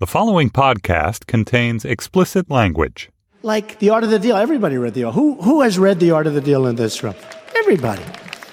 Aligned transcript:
The 0.00 0.06
following 0.06 0.48
podcast 0.48 1.26
contains 1.26 1.84
explicit 1.84 2.50
language. 2.50 3.10
Like 3.42 3.80
The 3.80 3.90
Art 3.90 4.02
of 4.02 4.08
the 4.08 4.18
Deal. 4.18 4.34
Everybody 4.34 4.78
read 4.78 4.94
The 4.94 5.04
Art. 5.04 5.14
Who, 5.14 5.38
who 5.42 5.60
has 5.60 5.78
read 5.78 6.00
The 6.00 6.12
Art 6.12 6.26
of 6.26 6.32
the 6.32 6.40
Deal 6.40 6.66
in 6.66 6.76
this 6.76 7.02
room? 7.02 7.14
Everybody. 7.54 8.02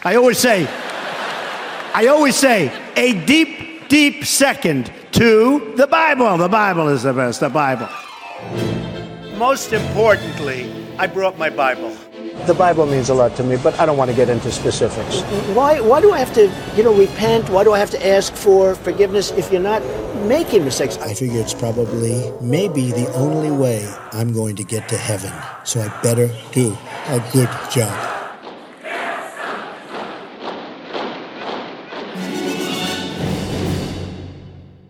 I 0.04 0.16
always 0.16 0.38
say, 0.40 0.68
I 1.94 2.08
always 2.10 2.36
say, 2.36 2.70
a 2.98 3.26
deep, 3.26 3.88
deep 3.88 4.26
second 4.26 4.92
to 5.14 5.74
the 5.78 5.88
Bible. 5.88 6.38
The 6.38 6.50
Bible 6.50 6.90
is 6.90 7.04
the 7.04 7.14
best, 7.14 7.40
the 7.40 7.48
Bible. 7.48 7.88
Most 9.38 9.72
importantly, 9.72 10.70
I 11.00 11.08
brought 11.08 11.38
my 11.38 11.50
Bible. 11.50 11.96
The 12.46 12.54
Bible 12.54 12.86
means 12.86 13.10
a 13.10 13.14
lot 13.14 13.36
to 13.38 13.44
me, 13.44 13.58
but 13.58 13.78
I 13.80 13.86
don't 13.86 13.98
want 13.98 14.10
to 14.10 14.16
get 14.16 14.30
into 14.30 14.52
specifics. 14.52 15.22
Why, 15.54 15.82
why 15.82 16.00
do 16.00 16.14
I 16.14 16.20
have 16.20 16.34
to, 16.36 16.50
you 16.78 16.84
know, 16.84 16.94
repent? 16.94 17.50
Why 17.50 17.64
do 17.66 17.74
I 17.74 17.80
have 17.80 17.90
to 17.92 18.08
ask 18.08 18.34
for 18.34 18.76
forgiveness 18.76 19.32
if 19.32 19.52
you're 19.52 19.60
not 19.60 19.82
making 20.28 20.64
mistakes? 20.64 20.98
I 20.98 21.14
figure 21.14 21.42
it's 21.42 21.54
probably 21.54 22.32
maybe 22.40 22.92
the 22.92 23.12
only 23.16 23.52
way 23.52 23.94
I'm 24.14 24.32
going 24.32 24.56
to 24.58 24.64
get 24.64 24.88
to 24.90 24.98
heaven. 24.98 25.34
So 25.66 25.82
I 25.82 26.02
better 26.02 26.30
do 26.54 26.78
a 27.08 27.20
good 27.34 27.50
job. 27.70 28.14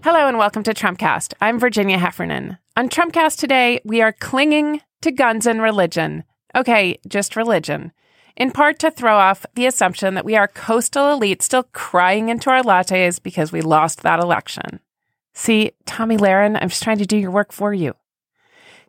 Hello 0.04 0.28
and 0.28 0.38
welcome 0.38 0.64
to 0.64 0.74
Trumpcast. 0.74 1.34
I'm 1.42 1.60
Virginia 1.60 1.98
Heffernan. 1.98 2.60
On 2.76 2.88
Trumpcast 2.88 3.40
today, 3.40 3.82
we 3.84 4.02
are 4.02 4.14
clinging 4.14 4.82
to 5.02 5.12
guns 5.12 5.48
and 5.48 5.62
religion. 5.62 6.24
Okay, 6.56 7.00
just 7.08 7.36
religion. 7.36 7.92
In 8.36 8.52
part 8.52 8.78
to 8.80 8.92
throw 8.92 9.18
off 9.18 9.46
the 9.56 9.66
assumption 9.66 10.14
that 10.14 10.26
we 10.26 10.36
are 10.36 10.48
coastal 10.48 11.12
elite 11.12 11.42
still 11.42 11.64
crying 11.74 12.30
into 12.30 12.50
our 12.50 12.62
lattes 12.62 13.22
because 13.22 13.52
we 13.52 13.62
lost 13.62 14.04
that 14.04 14.20
election. 14.20 14.80
See, 15.34 15.72
Tomi 15.86 16.18
Lahren, 16.18 16.58
I'm 16.62 16.70
just 16.70 16.84
trying 16.84 17.00
to 17.00 17.06
do 17.06 17.18
your 17.18 17.32
work 17.32 17.52
for 17.52 17.74
you. 17.74 17.96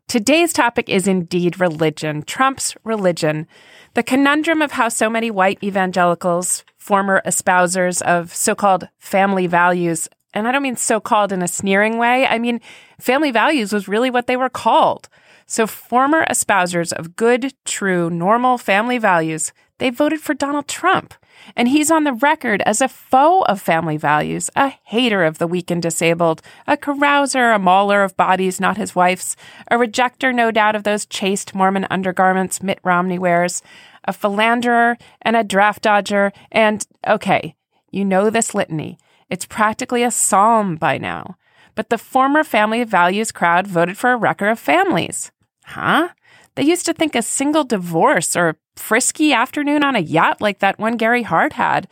Today's 0.07 0.55
topic 0.55 0.89
is 0.89 1.07
indeed 1.07 1.61
religion, 1.61 2.23
Trump's 2.23 2.75
religion. 2.85 3.47
The 3.93 4.03
conundrum 4.03 4.63
of 4.63 4.73
how 4.73 4.89
so 4.89 5.11
many 5.11 5.31
white 5.31 5.63
evangelicals, 5.63 6.65
former 6.79 7.21
espousers 7.27 8.01
of 8.01 8.35
so 8.35 8.55
called 8.55 8.89
family 8.99 9.47
values, 9.47 10.09
and 10.33 10.49
I 10.49 10.53
don't 10.53 10.63
mean 10.63 10.77
so 10.77 11.01
called 11.01 11.33
in 11.33 11.43
a 11.43 11.49
sneering 11.49 11.99
way, 11.99 12.27
I 12.27 12.39
mean 12.39 12.61
family 12.99 13.31
values 13.31 13.73
was 13.73 13.89
really 13.89 14.09
what 14.09 14.27
they 14.27 14.37
were 14.37 14.49
called. 14.49 15.11
So, 15.51 15.67
former 15.67 16.27
espousers 16.27 16.93
of 16.93 17.17
good, 17.17 17.55
true, 17.65 18.11
normal 18.11 18.59
family 18.59 18.99
values, 18.99 19.55
they 19.79 19.89
voted 19.89 20.21
for 20.21 20.35
Donald 20.35 20.69
Trump. 20.69 21.15
And 21.57 21.69
he's 21.69 21.91
on 21.91 22.05
the 22.05 22.13
record 22.13 22.63
as 22.67 22.83
a 22.83 22.89
foe 22.89 23.43
of 23.45 23.59
family 23.59 23.97
values, 23.97 24.51
a 24.55 24.75
hater 24.85 25.25
of 25.25 25.39
the 25.39 25.47
weak 25.47 25.71
and 25.71 25.81
disabled, 25.81 26.43
a 26.67 26.77
carouser, 26.77 27.55
a 27.55 27.59
mauler 27.59 28.03
of 28.03 28.15
bodies 28.15 28.61
not 28.61 28.77
his 28.77 28.95
wife's, 28.95 29.37
a 29.71 29.77
rejecter, 29.77 30.35
no 30.35 30.51
doubt, 30.51 30.77
of 30.77 30.83
those 30.83 31.07
chaste 31.07 31.55
Mormon 31.55 31.87
undergarments 31.91 32.63
Mitt 32.63 32.81
Romney 32.85 33.19
wears, 33.19 33.63
a 34.05 34.13
philanderer 34.13 34.99
and 35.23 35.35
a 35.35 35.45
draft 35.45 35.81
dodger, 35.81 36.31
and 36.53 36.87
okay, 37.07 37.55
you 37.91 38.05
know 38.05 38.29
this 38.29 38.55
litany. 38.55 38.99
It's 39.31 39.47
practically 39.47 40.03
a 40.03 40.11
psalm 40.11 40.77
by 40.77 40.99
now. 40.99 41.37
But 41.75 41.89
the 41.89 41.97
former 41.97 42.45
family 42.45 42.85
values 42.85 43.33
crowd 43.33 43.67
voted 43.67 43.97
for 43.97 44.13
a 44.13 44.17
wrecker 44.17 44.49
of 44.49 44.59
families. 44.59 45.31
Huh? 45.69 46.09
They 46.55 46.63
used 46.63 46.87
to 46.87 46.95
think 46.95 47.15
a 47.15 47.23
single 47.23 47.63
divorce 47.63 48.35
or 48.35 48.49
a 48.49 48.57
frisky 48.77 49.33
afternoon 49.35 49.85
on 49.85 49.95
a 49.95 50.01
yacht 50.01 50.41
like 50.41 50.61
that 50.61 50.79
one 50.79 50.97
Gary 50.97 51.23
Hart 51.23 51.53
had 51.53 51.87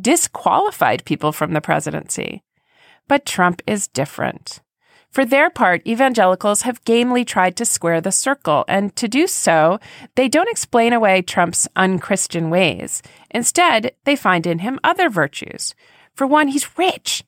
disqualified 0.00 1.04
people 1.04 1.30
from 1.30 1.52
the 1.52 1.60
presidency. 1.60 2.42
But 3.06 3.24
Trump 3.24 3.62
is 3.66 3.86
different. 3.86 4.60
For 5.10 5.24
their 5.24 5.48
part, 5.48 5.86
evangelicals 5.86 6.62
have 6.62 6.84
gamely 6.84 7.24
tried 7.24 7.56
to 7.56 7.64
square 7.64 8.00
the 8.00 8.12
circle, 8.12 8.64
and 8.68 8.94
to 8.96 9.08
do 9.08 9.26
so, 9.26 9.78
they 10.16 10.28
don't 10.28 10.50
explain 10.50 10.92
away 10.92 11.22
Trump's 11.22 11.68
unchristian 11.76 12.50
ways. 12.50 13.02
Instead, 13.30 13.92
they 14.04 14.16
find 14.16 14.46
in 14.46 14.60
him 14.60 14.78
other 14.84 15.08
virtues. 15.08 15.74
For 16.14 16.26
one, 16.26 16.48
he's 16.48 16.78
rich. 16.78 17.24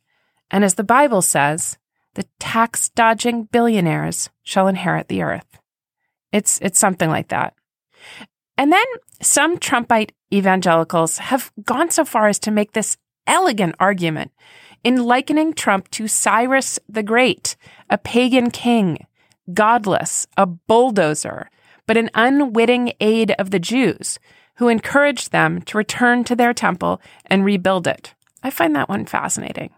And 0.51 0.65
as 0.65 0.75
the 0.75 0.85
Bible 0.85 1.23
says, 1.23 1.79
the 2.15 2.27
tax 2.39 2.89
dodging 2.91 3.45
billionaires 3.45 4.31
shall 4.43 4.69
inherit 4.69 5.09
the 5.09 5.23
earth. 5.23 5.59
It's, 6.33 6.59
it's 6.61 6.79
something 6.79 7.11
like 7.11 7.29
that. 7.29 7.55
And 8.57 8.73
then 8.73 8.85
some 9.21 9.59
Trumpite 9.59 10.13
evangelicals 10.33 11.19
have 11.19 11.53
gone 11.65 11.91
so 11.91 12.05
far 12.05 12.29
as 12.29 12.39
to 12.41 12.51
make 12.51 12.73
this 12.73 12.97
elegant 13.27 13.75
argument 13.79 14.33
in 14.85 15.05
likening 15.05 15.53
Trump 15.53 15.89
to 15.91 16.09
Cyrus 16.09 16.79
the 16.89 17.03
Great, 17.03 17.57
a 17.89 17.99
pagan 17.99 18.51
king, 18.51 19.07
godless, 19.53 20.27
a 20.37 20.47
bulldozer, 20.47 21.51
but 21.87 21.97
an 21.97 22.11
unwitting 22.15 22.93
aid 23.01 23.33
of 23.39 23.51
the 23.51 23.59
Jews 23.59 24.19
who 24.57 24.69
encouraged 24.69 25.33
them 25.33 25.63
to 25.63 25.79
return 25.79 26.25
to 26.25 26.37
their 26.37 26.55
temple 26.55 27.01
and 27.27 27.45
rebuild 27.45 27.87
it. 27.87 28.15
I 28.43 28.51
find 28.51 28.75
that 28.77 28.89
one 28.89 29.07
fascinating. 29.07 29.71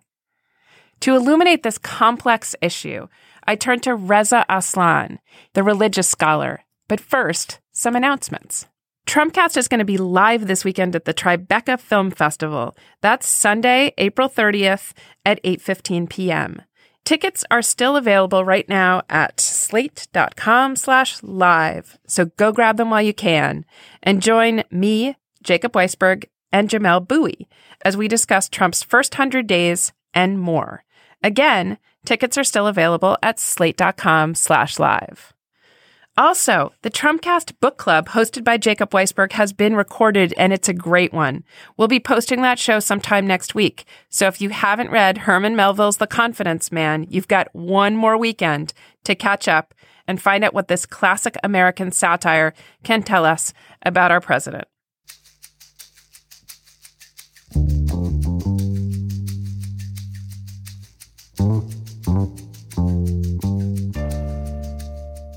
To 1.00 1.14
illuminate 1.14 1.62
this 1.62 1.78
complex 1.78 2.54
issue, 2.62 3.08
I 3.46 3.56
turn 3.56 3.80
to 3.80 3.94
Reza 3.94 4.44
Aslan, 4.48 5.18
the 5.52 5.62
religious 5.62 6.08
scholar. 6.08 6.64
But 6.88 7.00
first, 7.00 7.60
some 7.72 7.96
announcements. 7.96 8.66
Trumpcast 9.06 9.56
is 9.56 9.68
going 9.68 9.80
to 9.80 9.84
be 9.84 9.98
live 9.98 10.46
this 10.46 10.64
weekend 10.64 10.96
at 10.96 11.04
the 11.04 11.14
Tribeca 11.14 11.78
Film 11.78 12.10
Festival. 12.10 12.74
That's 13.02 13.28
Sunday, 13.28 13.92
April 13.98 14.28
30th 14.28 14.92
at 15.26 15.42
8:15 15.42 16.08
p.m. 16.08 16.62
Tickets 17.04 17.44
are 17.50 17.60
still 17.60 17.96
available 17.96 18.46
right 18.46 18.66
now 18.66 19.02
at 19.10 19.38
slate.com 19.38 20.76
slash 20.76 21.22
live. 21.22 21.98
So 22.06 22.26
go 22.38 22.50
grab 22.50 22.78
them 22.78 22.88
while 22.88 23.02
you 23.02 23.12
can 23.12 23.66
and 24.02 24.22
join 24.22 24.64
me, 24.70 25.16
Jacob 25.42 25.72
Weisberg, 25.72 26.24
and 26.50 26.70
Jamel 26.70 27.06
Bouie 27.06 27.46
as 27.84 27.96
we 27.96 28.08
discuss 28.08 28.48
Trump's 28.48 28.82
first 28.82 29.14
100 29.14 29.46
days 29.46 29.92
and 30.14 30.40
more. 30.40 30.84
Again, 31.22 31.76
tickets 32.04 32.38
are 32.38 32.44
still 32.44 32.66
available 32.66 33.16
at 33.22 33.38
slate.com 33.38 34.34
slash 34.34 34.78
live. 34.78 35.34
Also, 36.16 36.72
the 36.82 36.90
Trumpcast 36.90 37.58
book 37.60 37.76
club 37.76 38.10
hosted 38.10 38.44
by 38.44 38.56
Jacob 38.56 38.90
Weisberg 38.90 39.32
has 39.32 39.52
been 39.52 39.74
recorded 39.74 40.32
and 40.36 40.52
it's 40.52 40.68
a 40.68 40.74
great 40.74 41.12
one. 41.12 41.42
We'll 41.76 41.88
be 41.88 41.98
posting 41.98 42.40
that 42.42 42.60
show 42.60 42.78
sometime 42.78 43.26
next 43.26 43.56
week. 43.56 43.84
So 44.10 44.28
if 44.28 44.40
you 44.40 44.50
haven't 44.50 44.92
read 44.92 45.18
Herman 45.18 45.56
Melville's 45.56 45.96
The 45.96 46.06
Confidence 46.06 46.70
Man, 46.70 47.04
you've 47.10 47.26
got 47.26 47.48
one 47.52 47.96
more 47.96 48.16
weekend 48.16 48.72
to 49.02 49.16
catch 49.16 49.48
up 49.48 49.74
and 50.06 50.22
find 50.22 50.44
out 50.44 50.54
what 50.54 50.68
this 50.68 50.86
classic 50.86 51.36
American 51.42 51.90
satire 51.90 52.54
can 52.84 53.02
tell 53.02 53.24
us 53.24 53.52
about 53.84 54.12
our 54.12 54.20
president. 54.20 54.68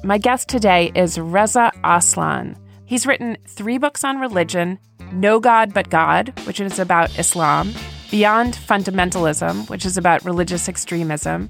My 0.07 0.17
guest 0.17 0.47
today 0.47 0.89
is 0.95 1.19
Reza 1.19 1.69
Aslan. 1.83 2.55
He's 2.85 3.05
written 3.05 3.35
three 3.45 3.77
books 3.77 4.05
on 4.05 4.21
religion 4.21 4.79
No 5.11 5.41
God 5.41 5.73
But 5.73 5.89
God, 5.89 6.31
which 6.45 6.61
is 6.61 6.79
about 6.79 7.19
Islam, 7.19 7.73
Beyond 8.09 8.53
Fundamentalism, 8.53 9.69
which 9.69 9.85
is 9.85 9.97
about 9.97 10.23
religious 10.23 10.69
extremism, 10.69 11.49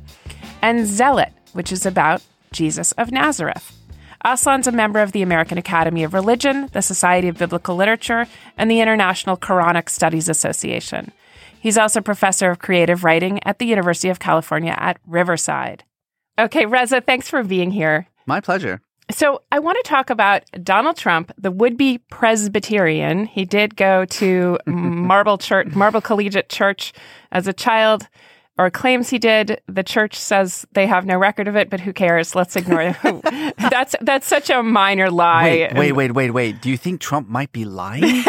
and 0.63 0.87
Zealot, 0.87 1.33
which 1.53 1.71
is 1.71 1.85
about 1.85 2.23
Jesus 2.51 2.93
of 2.93 3.11
Nazareth. 3.11 3.77
Aslan's 4.25 4.65
a 4.65 4.71
member 4.71 5.01
of 5.01 5.11
the 5.11 5.21
American 5.21 5.59
Academy 5.59 6.03
of 6.03 6.15
Religion, 6.15 6.67
the 6.73 6.81
Society 6.81 7.27
of 7.27 7.37
Biblical 7.37 7.75
Literature, 7.75 8.25
and 8.57 8.71
the 8.71 8.81
International 8.81 9.37
Quranic 9.37 9.87
Studies 9.87 10.27
Association. 10.29 11.11
He's 11.59 11.77
also 11.77 12.01
professor 12.01 12.49
of 12.49 12.57
creative 12.57 13.03
writing 13.03 13.39
at 13.43 13.59
the 13.59 13.67
University 13.67 14.09
of 14.09 14.17
California 14.17 14.75
at 14.75 14.97
Riverside. 15.05 15.83
Okay, 16.39 16.65
Reza, 16.65 17.01
thanks 17.01 17.29
for 17.29 17.43
being 17.43 17.69
here. 17.69 18.07
My 18.27 18.41
pleasure. 18.41 18.81
So, 19.09 19.41
I 19.53 19.59
want 19.59 19.77
to 19.83 19.89
talk 19.89 20.09
about 20.09 20.43
Donald 20.61 20.97
Trump, 20.97 21.31
the 21.37 21.49
would-be 21.49 21.99
Presbyterian. 22.09 23.25
He 23.25 23.45
did 23.45 23.77
go 23.77 24.03
to 24.03 24.57
Marble 24.67 25.37
Church, 25.37 25.67
Marble 25.73 26.01
Collegiate 26.01 26.49
Church 26.49 26.91
as 27.31 27.47
a 27.47 27.53
child, 27.53 28.09
or 28.57 28.69
claims 28.71 29.09
he 29.09 29.19
did. 29.19 29.61
The 29.67 29.83
church 29.83 30.15
says 30.17 30.65
they 30.73 30.87
have 30.87 31.05
no 31.05 31.17
record 31.17 31.47
of 31.47 31.55
it, 31.55 31.69
but 31.69 31.79
who 31.79 31.93
cares? 31.93 32.33
Let's 32.35 32.55
ignore 32.55 32.81
it. 32.81 33.55
that's 33.57 33.95
that's 34.01 34.25
such 34.27 34.49
a 34.49 34.63
minor 34.63 35.09
lie. 35.11 35.69
Wait, 35.71 35.73
wait, 35.75 35.91
wait, 35.93 36.11
wait, 36.13 36.31
wait. 36.31 36.61
Do 36.61 36.69
you 36.69 36.77
think 36.77 36.99
Trump 37.01 37.27
might 37.29 37.51
be 37.51 37.65
lying? 37.65 38.23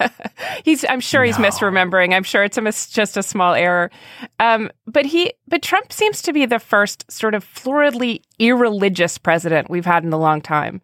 he's. 0.64 0.84
I'm 0.88 1.00
sure 1.00 1.24
he's 1.24 1.38
No. 1.38 1.48
misremembering. 1.48 2.14
I'm 2.14 2.22
sure 2.22 2.44
it's 2.44 2.56
a 2.56 2.62
mis- 2.62 2.88
just 2.88 3.16
a 3.16 3.22
small 3.22 3.54
error. 3.54 3.90
Um, 4.40 4.70
but 4.86 5.06
he. 5.06 5.32
But 5.48 5.62
Trump 5.62 5.92
seems 5.92 6.22
to 6.22 6.32
be 6.32 6.46
the 6.46 6.58
first 6.58 7.10
sort 7.10 7.34
of 7.34 7.44
floridly 7.44 8.22
irreligious 8.38 9.18
president 9.18 9.70
we've 9.70 9.86
had 9.86 10.04
in 10.04 10.12
a 10.12 10.18
long 10.18 10.40
time. 10.40 10.80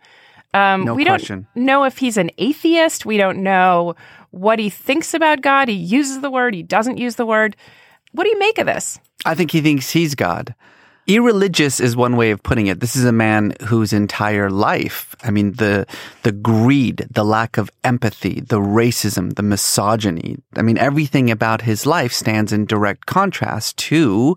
Um, 0.52 0.84
No 0.84 0.94
we 0.94 1.04
question. 1.04 1.46
don't 1.54 1.64
know 1.64 1.84
if 1.84 1.98
he's 1.98 2.16
an 2.16 2.30
atheist. 2.38 3.06
We 3.06 3.16
don't 3.16 3.42
know 3.42 3.94
what 4.32 4.58
he 4.58 4.68
thinks 4.68 5.14
about 5.14 5.42
God. 5.42 5.68
He 5.68 5.74
uses 5.74 6.20
the 6.20 6.30
word. 6.30 6.54
He 6.54 6.62
doesn't 6.64 6.98
use 6.98 7.14
the 7.16 7.26
word. 7.26 7.56
What 8.12 8.24
do 8.24 8.30
you 8.30 8.38
make 8.38 8.58
of 8.58 8.66
this? 8.66 8.98
I 9.24 9.34
think 9.34 9.50
he 9.50 9.60
thinks 9.60 9.90
he's 9.90 10.14
God. 10.14 10.54
Irreligious 11.14 11.80
is 11.80 11.96
one 11.96 12.16
way 12.16 12.30
of 12.30 12.42
putting 12.42 12.66
it. 12.66 12.80
This 12.80 12.96
is 12.96 13.04
a 13.04 13.12
man 13.12 13.54
whose 13.66 13.92
entire 13.92 14.50
life, 14.50 15.14
I 15.22 15.30
mean, 15.30 15.52
the, 15.52 15.86
the 16.22 16.32
greed, 16.32 17.06
the 17.10 17.24
lack 17.24 17.58
of 17.58 17.70
empathy, 17.84 18.40
the 18.40 18.60
racism, 18.60 19.34
the 19.34 19.42
misogyny, 19.42 20.36
I 20.56 20.62
mean, 20.62 20.78
everything 20.78 21.30
about 21.30 21.62
his 21.62 21.86
life 21.86 22.12
stands 22.12 22.52
in 22.52 22.66
direct 22.66 23.06
contrast 23.06 23.76
to 23.78 24.36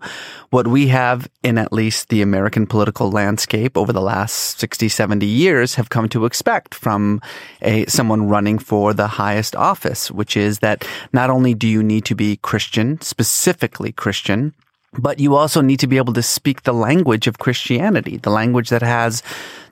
what 0.50 0.66
we 0.66 0.88
have 0.88 1.28
in 1.42 1.58
at 1.58 1.72
least 1.72 2.08
the 2.08 2.22
American 2.22 2.66
political 2.66 3.10
landscape 3.10 3.76
over 3.76 3.92
the 3.92 4.00
last 4.00 4.58
60, 4.58 4.88
70 4.88 5.26
years 5.26 5.74
have 5.74 5.90
come 5.90 6.08
to 6.10 6.24
expect 6.24 6.74
from 6.74 7.20
a, 7.62 7.86
someone 7.86 8.28
running 8.28 8.58
for 8.58 8.92
the 8.94 9.06
highest 9.06 9.54
office, 9.56 10.10
which 10.10 10.36
is 10.36 10.60
that 10.60 10.86
not 11.12 11.30
only 11.30 11.54
do 11.54 11.68
you 11.68 11.82
need 11.82 12.04
to 12.06 12.14
be 12.14 12.36
Christian, 12.36 13.00
specifically 13.00 13.92
Christian, 13.92 14.54
but 14.98 15.18
you 15.20 15.36
also 15.36 15.60
need 15.60 15.80
to 15.80 15.86
be 15.86 15.96
able 15.96 16.12
to 16.12 16.22
speak 16.22 16.62
the 16.62 16.72
language 16.72 17.26
of 17.26 17.38
Christianity, 17.38 18.16
the 18.18 18.30
language 18.30 18.70
that 18.70 18.82
has 18.82 19.22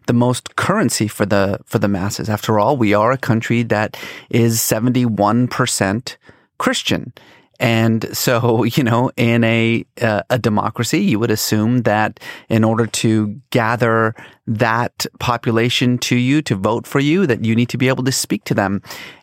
the 0.07 0.13
most 0.13 0.57
currency 0.57 1.09
for 1.09 1.27
the 1.27 1.59
for 1.65 1.79
the 1.79 1.89
masses. 1.89 2.29
After 2.29 2.59
all, 2.59 2.77
we 2.77 2.95
are 2.95 3.13
a 3.13 3.19
country 3.19 3.63
that 3.65 3.97
is 4.31 4.59
71% 4.59 6.17
Christian. 6.59 7.13
And 7.61 8.17
so, 8.17 8.65
you 8.77 8.83
know, 8.83 9.11
in 9.17 9.45
a 9.45 9.85
uh, 10.01 10.23
a 10.29 10.39
democracy, 10.39 11.01
you 11.01 11.19
would 11.19 11.31
assume 11.31 11.83
that 11.83 12.21
in 12.49 12.65
order 12.65 12.87
to 12.87 13.41
gather 13.51 14.15
that 14.47 15.07
population 15.19 15.99
to 15.99 16.17
you 16.17 16.43
to 16.43 16.57
vote 16.57 16.87
for 16.87 17.01
you, 17.01 17.27
that 17.27 17.45
you 17.45 17.55
need 17.55 17.69
to 17.71 17.79
be 17.79 17.89
able 17.89 18.05
to 18.05 18.13
speak 18.13 18.45
to 18.45 18.55
them. 18.55 18.83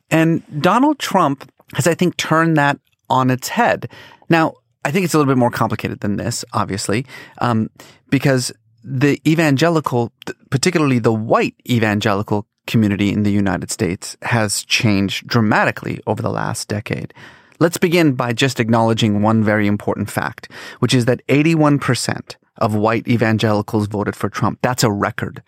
And 0.09 0.41
Donald 0.61 0.97
Trump 0.97 1.51
has, 1.75 1.85
I 1.85 1.93
think, 1.93 2.17
turned 2.17 2.57
that 2.57 2.79
on 3.09 3.29
its 3.29 3.49
head. 3.49 3.89
Now, 4.29 4.55
I 4.85 4.91
think 4.91 5.05
it's 5.05 5.13
a 5.13 5.17
little 5.17 5.31
bit 5.31 5.37
more 5.37 5.51
complicated 5.51 5.99
than 5.99 6.15
this, 6.15 6.45
obviously, 6.53 7.05
um, 7.39 7.69
because 8.09 8.51
the 8.83 9.21
evangelical, 9.27 10.11
particularly 10.49 10.99
the 10.99 11.13
white 11.13 11.55
evangelical 11.69 12.47
community 12.65 13.11
in 13.11 13.23
the 13.23 13.31
United 13.31 13.71
States 13.71 14.15
has 14.21 14.63
changed 14.63 15.27
dramatically 15.27 15.99
over 16.07 16.21
the 16.21 16.29
last 16.29 16.67
decade. 16.67 17.13
Let's 17.59 17.77
begin 17.77 18.13
by 18.13 18.31
just 18.31 18.59
acknowledging 18.59 19.21
one 19.21 19.43
very 19.43 19.67
important 19.67 20.09
fact, 20.09 20.49
which 20.79 20.93
is 20.93 21.05
that 21.05 21.25
81% 21.27 22.35
of 22.57 22.75
white 22.75 23.07
evangelicals 23.07 23.87
voted 23.87 24.15
for 24.15 24.29
Trump. 24.29 24.59
That's 24.61 24.83
a 24.83 24.91
record. 24.91 25.43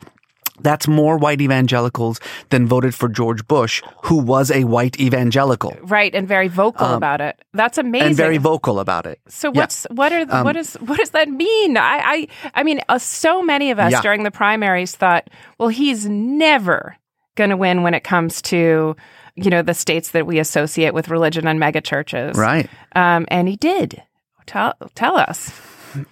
That's 0.63 0.87
more 0.87 1.17
white 1.17 1.41
evangelicals 1.41 2.19
than 2.49 2.67
voted 2.67 2.93
for 2.95 3.09
George 3.09 3.47
Bush, 3.47 3.81
who 4.03 4.17
was 4.17 4.51
a 4.51 4.63
white 4.63 4.99
evangelical. 4.99 5.77
Right, 5.81 6.13
and 6.15 6.27
very 6.27 6.47
vocal 6.47 6.85
Um, 6.87 6.95
about 6.95 7.21
it. 7.21 7.39
That's 7.53 7.77
amazing. 7.77 8.07
And 8.07 8.15
very 8.15 8.37
vocal 8.37 8.79
about 8.79 9.05
it. 9.05 9.19
So 9.27 9.47
Yeah. 9.53 9.61
what's 9.61 9.85
what 9.91 10.11
are 10.13 10.25
Um, 10.29 10.43
what 10.45 10.55
is 10.55 10.75
what 10.75 10.97
does 10.99 11.11
that 11.11 11.29
mean? 11.29 11.77
I 11.77 12.01
I, 12.03 12.27
I 12.55 12.63
mean, 12.63 12.81
uh, 12.89 12.97
so 12.99 13.41
many 13.43 13.71
of 13.71 13.79
us 13.79 13.91
Yeah. 13.91 14.01
during 14.01 14.23
the 14.23 14.31
primaries 14.31 14.95
thought, 14.95 15.29
well, 15.57 15.69
he's 15.69 16.07
never 16.07 16.95
going 17.35 17.49
to 17.49 17.57
win 17.57 17.83
when 17.83 17.93
it 17.93 18.03
comes 18.03 18.41
to 18.43 18.95
you 19.35 19.49
know 19.49 19.61
the 19.61 19.73
states 19.73 20.11
that 20.11 20.27
we 20.27 20.39
associate 20.39 20.93
with 20.93 21.07
religion 21.09 21.47
and 21.47 21.59
megachurches, 21.59 22.35
Right. 22.35 22.69
Um, 22.95 23.25
and 23.29 23.47
he 23.47 23.55
did. 23.55 24.03
Tell 24.45 24.73
tell 24.95 25.17
us. 25.17 25.51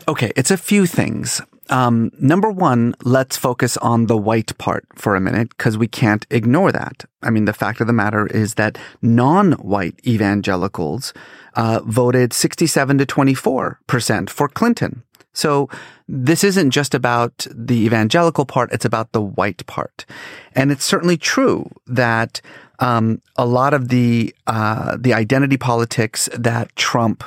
Okay, 0.08 0.32
it's 0.36 0.52
a 0.52 0.58
few 0.58 0.86
things. 0.86 1.42
Um, 1.70 2.12
number 2.20 2.50
one, 2.50 2.96
let's 3.04 3.38
focus 3.38 3.78
on 3.78 4.08
the 4.08 4.18
white 4.18 4.58
part 4.58 4.86
for 4.96 5.16
a 5.16 5.22
minute 5.22 5.50
because 5.50 5.78
we 5.78 5.88
can't 5.88 6.26
ignore 6.32 6.72
that. 6.72 7.06
I 7.22 7.30
mean, 7.30 7.46
the 7.46 7.54
fact 7.54 7.80
of 7.80 7.88
the 7.88 7.94
matter 7.94 8.26
is 8.28 8.56
that 8.56 8.78
non-white 9.02 10.00
evangelicals 10.06 11.14
uh, 11.56 11.82
voted 11.86 12.34
67 12.34 12.98
to 12.98 13.06
24 13.06 13.80
percent 13.88 14.30
for 14.30 14.48
Clinton. 14.48 15.04
So 15.34 15.70
this 16.08 16.44
isn't 16.44 16.72
just 16.72 16.96
about 16.96 17.46
the 17.54 17.86
evangelical 17.86 18.46
part; 18.46 18.74
it's 18.74 18.86
about 18.86 19.12
the 19.12 19.22
white 19.22 19.66
part, 19.68 20.06
and 20.56 20.72
it's 20.72 20.84
certainly 20.84 21.18
true 21.18 21.70
that 21.86 22.42
um, 22.80 23.22
a 23.36 23.46
lot 23.46 23.74
of 23.74 23.90
the 23.90 24.34
uh, 24.48 24.98
the 25.00 25.14
identity 25.14 25.58
politics 25.58 26.30
that 26.34 26.76
Trump 26.76 27.24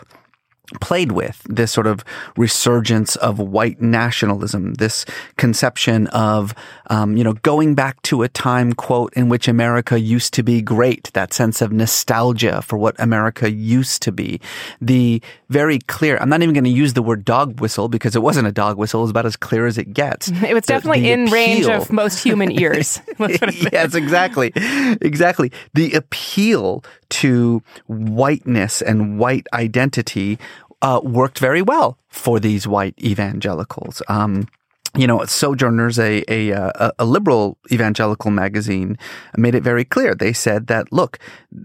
played 0.80 1.12
with 1.12 1.42
this 1.48 1.72
sort 1.72 1.86
of 1.86 2.04
resurgence 2.36 3.16
of 3.16 3.38
white 3.38 3.80
nationalism, 3.80 4.74
this 4.74 5.04
conception 5.36 6.06
of, 6.08 6.54
um, 6.88 7.16
you 7.16 7.24
know, 7.24 7.34
going 7.42 7.74
back 7.74 8.00
to 8.02 8.22
a 8.22 8.28
time, 8.28 8.72
quote, 8.72 9.12
in 9.14 9.28
which 9.28 9.48
America 9.48 9.98
used 10.00 10.34
to 10.34 10.42
be 10.42 10.60
great, 10.62 11.10
that 11.14 11.32
sense 11.32 11.60
of 11.62 11.72
nostalgia 11.72 12.62
for 12.62 12.76
what 12.76 12.94
America 12.98 13.50
used 13.50 14.02
to 14.02 14.12
be. 14.12 14.40
The 14.80 15.22
very 15.48 15.78
clear, 15.80 16.16
I'm 16.18 16.28
not 16.28 16.42
even 16.42 16.54
going 16.54 16.64
to 16.64 16.70
use 16.70 16.94
the 16.94 17.02
word 17.02 17.24
dog 17.24 17.60
whistle 17.60 17.88
because 17.88 18.16
it 18.16 18.22
wasn't 18.22 18.46
a 18.48 18.52
dog 18.52 18.76
whistle, 18.78 19.00
it 19.00 19.02
was 19.02 19.10
about 19.10 19.26
as 19.26 19.36
clear 19.36 19.66
as 19.66 19.78
it 19.78 19.92
gets. 19.92 20.30
It 20.42 20.54
was 20.54 20.64
The- 20.64 20.74
definitely 20.74 21.02
the 21.02 21.10
in 21.12 21.24
range 21.26 21.66
of 21.66 21.92
most 21.92 22.22
human 22.22 22.50
ears. 22.60 23.00
Let's 23.18 23.38
put 23.38 23.48
it 23.50 23.72
yes, 23.72 23.94
exactly. 23.94 24.52
Exactly. 25.00 25.52
The 25.74 25.92
appeal 25.94 26.84
to 27.10 27.62
whiteness 27.86 28.80
and 28.82 29.18
white 29.18 29.46
identity 29.52 30.38
uh, 30.82 31.00
worked 31.02 31.38
very 31.38 31.62
well 31.62 31.98
for 32.08 32.38
these 32.38 32.66
white 32.66 32.94
evangelicals. 33.02 34.02
Um, 34.08 34.48
you 34.94 35.06
know, 35.06 35.24
Sojourners, 35.24 35.98
a, 35.98 36.22
a 36.28 36.52
uh, 36.52 36.90
a 36.98 37.04
liberal 37.06 37.56
evangelical 37.70 38.30
magazine, 38.30 38.98
made 39.38 39.54
it 39.54 39.62
very 39.62 39.86
clear. 39.86 40.14
They 40.14 40.34
said 40.34 40.66
that 40.66 40.92
look, 40.92 41.18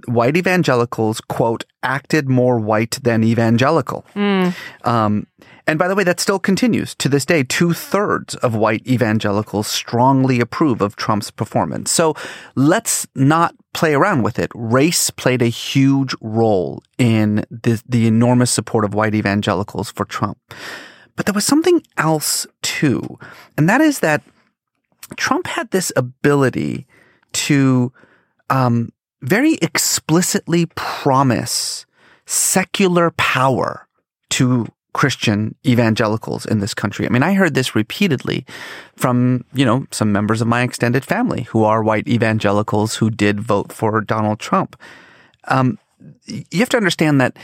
white 0.05 0.37
evangelicals 0.37 1.19
quote 1.19 1.65
acted 1.83 2.29
more 2.29 2.57
white 2.57 2.99
than 3.03 3.25
evangelical. 3.25 4.05
Um, 4.85 5.27
and 5.65 5.77
by 5.77 5.89
the 5.89 5.95
way, 5.95 6.05
that 6.05 6.21
still 6.21 6.39
continues 6.39 6.95
to 6.95 7.09
this 7.09 7.25
day. 7.25 7.43
Two 7.43 7.73
thirds 7.73 8.35
of 8.35 8.55
white 8.55 8.87
evangelicals 8.87 9.67
strongly 9.67 10.39
approve 10.39 10.79
of 10.81 10.95
Trump's 10.95 11.29
performance. 11.29 11.91
So 11.91 12.15
let's 12.55 13.05
not 13.13 13.53
play 13.77 13.93
around 13.93 14.23
with 14.23 14.39
it. 14.39 14.51
Race 14.55 15.11
played 15.11 15.43
a 15.43 15.49
huge 15.49 16.15
role 16.19 16.81
in 16.97 17.45
the, 17.51 17.79
the 17.87 18.07
enormous 18.07 18.49
support 18.49 18.83
of 18.83 18.95
white 18.95 19.13
evangelicals 19.13 19.91
for 19.91 20.03
Trump. 20.03 20.39
But 21.15 21.27
there 21.27 21.33
was 21.33 21.45
something 21.45 21.83
else 21.95 22.47
too, 22.63 23.19
and 23.55 23.69
that 23.69 23.79
is 23.79 23.99
that 23.99 24.23
Trump 25.15 25.45
had 25.45 25.69
this 25.69 25.91
ability 25.95 26.87
to 27.33 27.93
um, 28.49 28.91
very 29.21 29.59
explicitly 29.61 30.65
promise 30.73 31.85
secular 32.25 33.11
power 33.11 33.87
to 34.31 34.65
Christian 34.97 35.53
evangelicals 35.63 36.47
in 36.47 36.59
this 36.59 36.73
country. 36.73 37.05
I 37.05 37.09
mean, 37.09 37.21
I 37.21 37.33
heard 37.33 37.53
this 37.53 37.75
repeatedly 37.75 38.47
from, 38.95 39.45
you 39.53 39.63
know, 39.63 39.85
some 39.91 40.11
members 40.11 40.41
of 40.41 40.47
my 40.47 40.63
extended 40.63 41.05
family 41.05 41.43
who 41.43 41.63
are 41.63 41.83
white 41.83 42.07
evangelicals 42.07 42.95
who 42.95 43.11
did 43.11 43.39
vote 43.39 43.71
for 43.71 44.01
Donald 44.01 44.39
Trump. 44.39 44.75
Um, 45.49 45.77
you 46.25 46.59
have 46.61 46.69
to 46.69 46.77
understand 46.77 47.21
that 47.21 47.37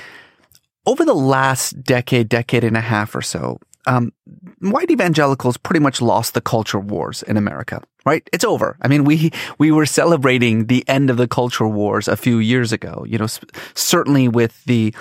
over 0.88 1.06
the 1.06 1.13
last 1.13 1.84
decade, 1.84 2.28
decade 2.28 2.63
and 2.63 2.75
a 2.75 2.82
half 2.82 3.13
or 3.13 3.22
so, 3.22 3.60
um, 3.86 4.13
white 4.60 4.89
evangelicals 4.89 5.56
pretty 5.58 5.80
much 5.80 6.01
lost 6.01 6.34
the 6.34 6.42
culture 6.42 6.80
wars 6.80 7.22
in 7.22 7.38
America, 7.38 7.84
right? 8.04 8.28
It's 8.34 8.44
over. 8.44 8.78
I 8.82 8.88
mean, 8.88 9.04
we, 9.04 9.30
we 9.60 9.72
were 9.72 9.86
celebrating 9.86 10.66
the 10.66 10.84
end 10.89 11.12
of 11.12 11.18
the 11.18 11.28
culture 11.28 11.68
wars 11.68 12.08
a 12.08 12.18
few 12.18 12.39
years 12.39 12.72
ago, 12.72 13.06
you 13.08 13.20
know, 13.20 13.28
certainly 13.75 14.28
with 14.28 14.63
the 14.66 14.96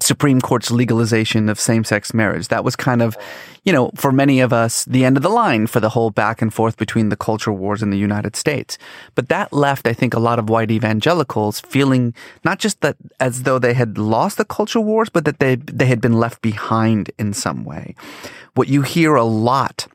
Supreme 0.00 0.40
Court's 0.40 0.70
legalization 0.70 1.48
of 1.48 1.58
same-sex 1.58 2.12
marriage. 2.12 2.48
That 2.48 2.64
was 2.64 2.76
kind 2.76 3.02
of, 3.02 3.16
you 3.64 3.72
know, 3.72 3.90
for 3.94 4.12
many 4.12 4.40
of 4.40 4.52
us, 4.52 4.84
the 4.84 5.04
end 5.04 5.16
of 5.16 5.22
the 5.22 5.28
line 5.28 5.66
for 5.66 5.80
the 5.80 5.90
whole 5.90 6.10
back 6.10 6.42
and 6.42 6.52
forth 6.52 6.76
between 6.76 7.08
the 7.08 7.16
culture 7.16 7.52
wars 7.52 7.82
in 7.82 7.90
the 7.90 7.98
United 7.98 8.36
States. 8.36 8.76
But 9.14 9.28
that 9.28 9.52
left, 9.52 9.86
I 9.86 9.92
think, 9.92 10.14
a 10.14 10.20
lot 10.20 10.38
of 10.38 10.50
white 10.50 10.70
evangelicals 10.70 11.60
feeling 11.60 12.14
not 12.44 12.58
just 12.58 12.80
that 12.80 12.96
as 13.20 13.44
though 13.44 13.58
they 13.58 13.74
had 13.74 13.96
lost 13.98 14.36
the 14.36 14.44
culture 14.44 14.80
wars, 14.80 15.08
but 15.08 15.24
that 15.24 15.38
they, 15.38 15.56
they 15.56 15.86
had 15.86 16.00
been 16.00 16.14
left 16.14 16.42
behind 16.42 17.10
in 17.18 17.32
some 17.32 17.64
way. 17.64 17.94
What 18.54 18.68
you 18.68 18.82
hear 18.82 19.14
a 19.14 19.24
lot 19.24 19.86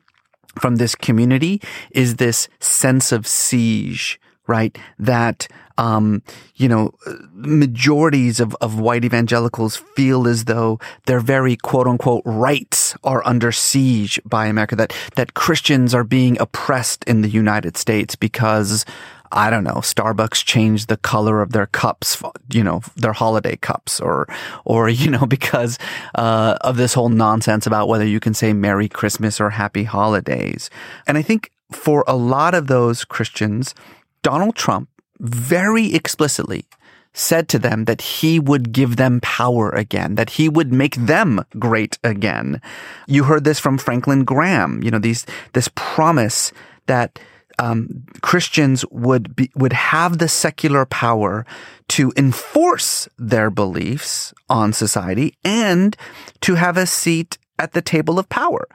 from 0.58 0.76
this 0.76 0.94
community 0.94 1.62
is 1.92 2.16
this 2.16 2.48
sense 2.58 3.12
of 3.12 3.26
siege, 3.26 4.20
right? 4.46 4.76
That, 4.98 5.46
um, 5.80 6.22
you 6.56 6.68
know, 6.68 6.92
majorities 7.32 8.38
of, 8.38 8.54
of 8.60 8.78
white 8.78 9.02
evangelicals 9.02 9.76
feel 9.76 10.28
as 10.28 10.44
though 10.44 10.78
their 11.06 11.20
very 11.20 11.56
quote 11.56 11.86
unquote 11.86 12.22
rights 12.26 12.94
are 13.02 13.26
under 13.26 13.50
siege 13.50 14.20
by 14.26 14.46
America, 14.46 14.76
that, 14.76 14.92
that 15.16 15.32
Christians 15.32 15.94
are 15.94 16.04
being 16.04 16.38
oppressed 16.38 17.02
in 17.04 17.22
the 17.22 17.30
United 17.30 17.78
States 17.78 18.14
because 18.14 18.84
I 19.32 19.48
don't 19.48 19.64
know, 19.64 19.76
Starbucks 19.76 20.44
changed 20.44 20.88
the 20.88 20.98
color 20.98 21.40
of 21.40 21.52
their 21.52 21.66
cups, 21.66 22.20
you 22.52 22.62
know, 22.62 22.82
their 22.96 23.14
holiday 23.14 23.56
cups 23.56 24.00
or, 24.00 24.28
or, 24.66 24.88
you 25.00 25.10
know, 25.10 25.24
because, 25.24 25.78
uh, 26.14 26.58
of 26.60 26.76
this 26.76 26.92
whole 26.92 27.08
nonsense 27.08 27.66
about 27.66 27.88
whether 27.88 28.04
you 28.04 28.20
can 28.20 28.34
say 28.34 28.52
Merry 28.52 28.88
Christmas 28.88 29.40
or 29.40 29.50
Happy 29.50 29.84
Holidays. 29.84 30.68
And 31.06 31.16
I 31.16 31.22
think 31.22 31.52
for 31.70 32.04
a 32.06 32.16
lot 32.16 32.54
of 32.54 32.66
those 32.66 33.04
Christians, 33.04 33.74
Donald 34.22 34.54
Trump 34.54 34.89
very 35.20 35.94
explicitly 35.94 36.64
said 37.12 37.48
to 37.48 37.58
them 37.58 37.84
that 37.84 38.00
he 38.00 38.38
would 38.38 38.72
give 38.72 38.96
them 38.96 39.20
power 39.20 39.70
again, 39.70 40.14
that 40.14 40.30
he 40.30 40.48
would 40.48 40.72
make 40.72 40.94
them 40.94 41.44
great 41.58 41.98
again. 42.04 42.60
You 43.06 43.24
heard 43.24 43.44
this 43.44 43.58
from 43.58 43.78
Franklin 43.78 44.24
Graham, 44.24 44.82
you 44.82 44.90
know, 44.90 44.98
these, 44.98 45.26
this 45.52 45.68
promise 45.74 46.52
that 46.86 47.18
um, 47.58 48.04
Christians 48.22 48.84
would 48.90 49.36
be, 49.36 49.50
would 49.54 49.72
have 49.72 50.18
the 50.18 50.28
secular 50.28 50.86
power 50.86 51.44
to 51.88 52.12
enforce 52.16 53.08
their 53.18 53.50
beliefs 53.50 54.32
on 54.48 54.72
society 54.72 55.34
and 55.44 55.96
to 56.40 56.54
have 56.54 56.76
a 56.76 56.86
seat 56.86 57.38
at 57.58 57.72
the 57.72 57.82
table 57.82 58.18
of 58.18 58.28
power. 58.28 58.66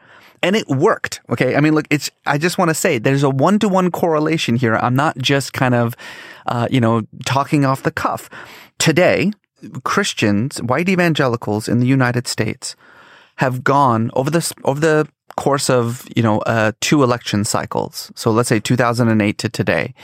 And 0.46 0.56
it 0.56 0.68
worked. 0.68 1.22
Okay. 1.32 1.56
I 1.56 1.60
mean, 1.60 1.74
look, 1.74 1.88
it's, 1.90 2.12
I 2.28 2.38
just 2.38 2.60
want 2.60 2.70
to 2.70 2.76
say 2.76 3.00
there's 3.00 3.24
a 3.24 3.32
one 3.32 3.58
to 3.60 3.68
one 3.68 3.90
correlation 3.90 4.58
here. 4.58 4.76
I'm 4.76 4.96
not 4.96 5.18
just 5.18 5.54
kind 5.54 5.74
of, 5.74 5.96
uh, 6.46 6.68
you 6.70 6.80
know, 6.80 7.02
talking 7.26 7.66
off 7.66 7.82
the 7.82 7.90
cuff. 7.90 8.30
Today, 8.78 9.32
Christians, 9.84 10.62
white 10.62 10.88
evangelicals 10.88 11.68
in 11.68 11.80
the 11.80 11.88
United 11.88 12.28
States 12.28 12.76
have 13.38 13.64
gone 13.64 14.12
over 14.14 14.30
this, 14.30 14.54
over 14.66 14.80
the 14.80 15.08
course 15.36 15.68
of, 15.68 16.08
you 16.16 16.22
know, 16.22 16.42
uh, 16.42 16.74
two 16.80 17.02
election 17.02 17.44
cycles. 17.44 18.12
So 18.14 18.30
let's 18.30 18.48
say 18.48 18.60
2008 18.60 19.40
to 19.40 19.50
today, 19.50 19.96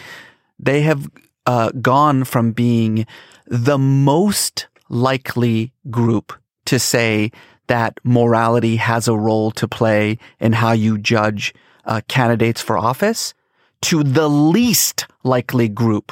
they 0.58 0.82
have 0.82 1.08
uh, 1.46 1.70
gone 1.84 2.24
from 2.24 2.52
being 2.52 3.06
the 3.46 3.78
most 3.78 4.68
likely 4.90 5.72
group 5.92 6.34
to 6.66 6.80
say 6.80 7.32
that 7.72 7.94
morality 8.04 8.76
has 8.76 9.08
a 9.08 9.16
role 9.18 9.50
to 9.52 9.66
play 9.68 10.18
in 10.42 10.52
how 10.52 10.74
you 10.74 10.98
judge 10.98 11.54
uh, 11.86 12.02
candidates 12.10 12.62
for 12.62 12.78
office 12.78 13.34
to 13.82 14.04
the 14.04 14.28
least 14.30 15.08
likely 15.24 15.70
group 15.70 16.12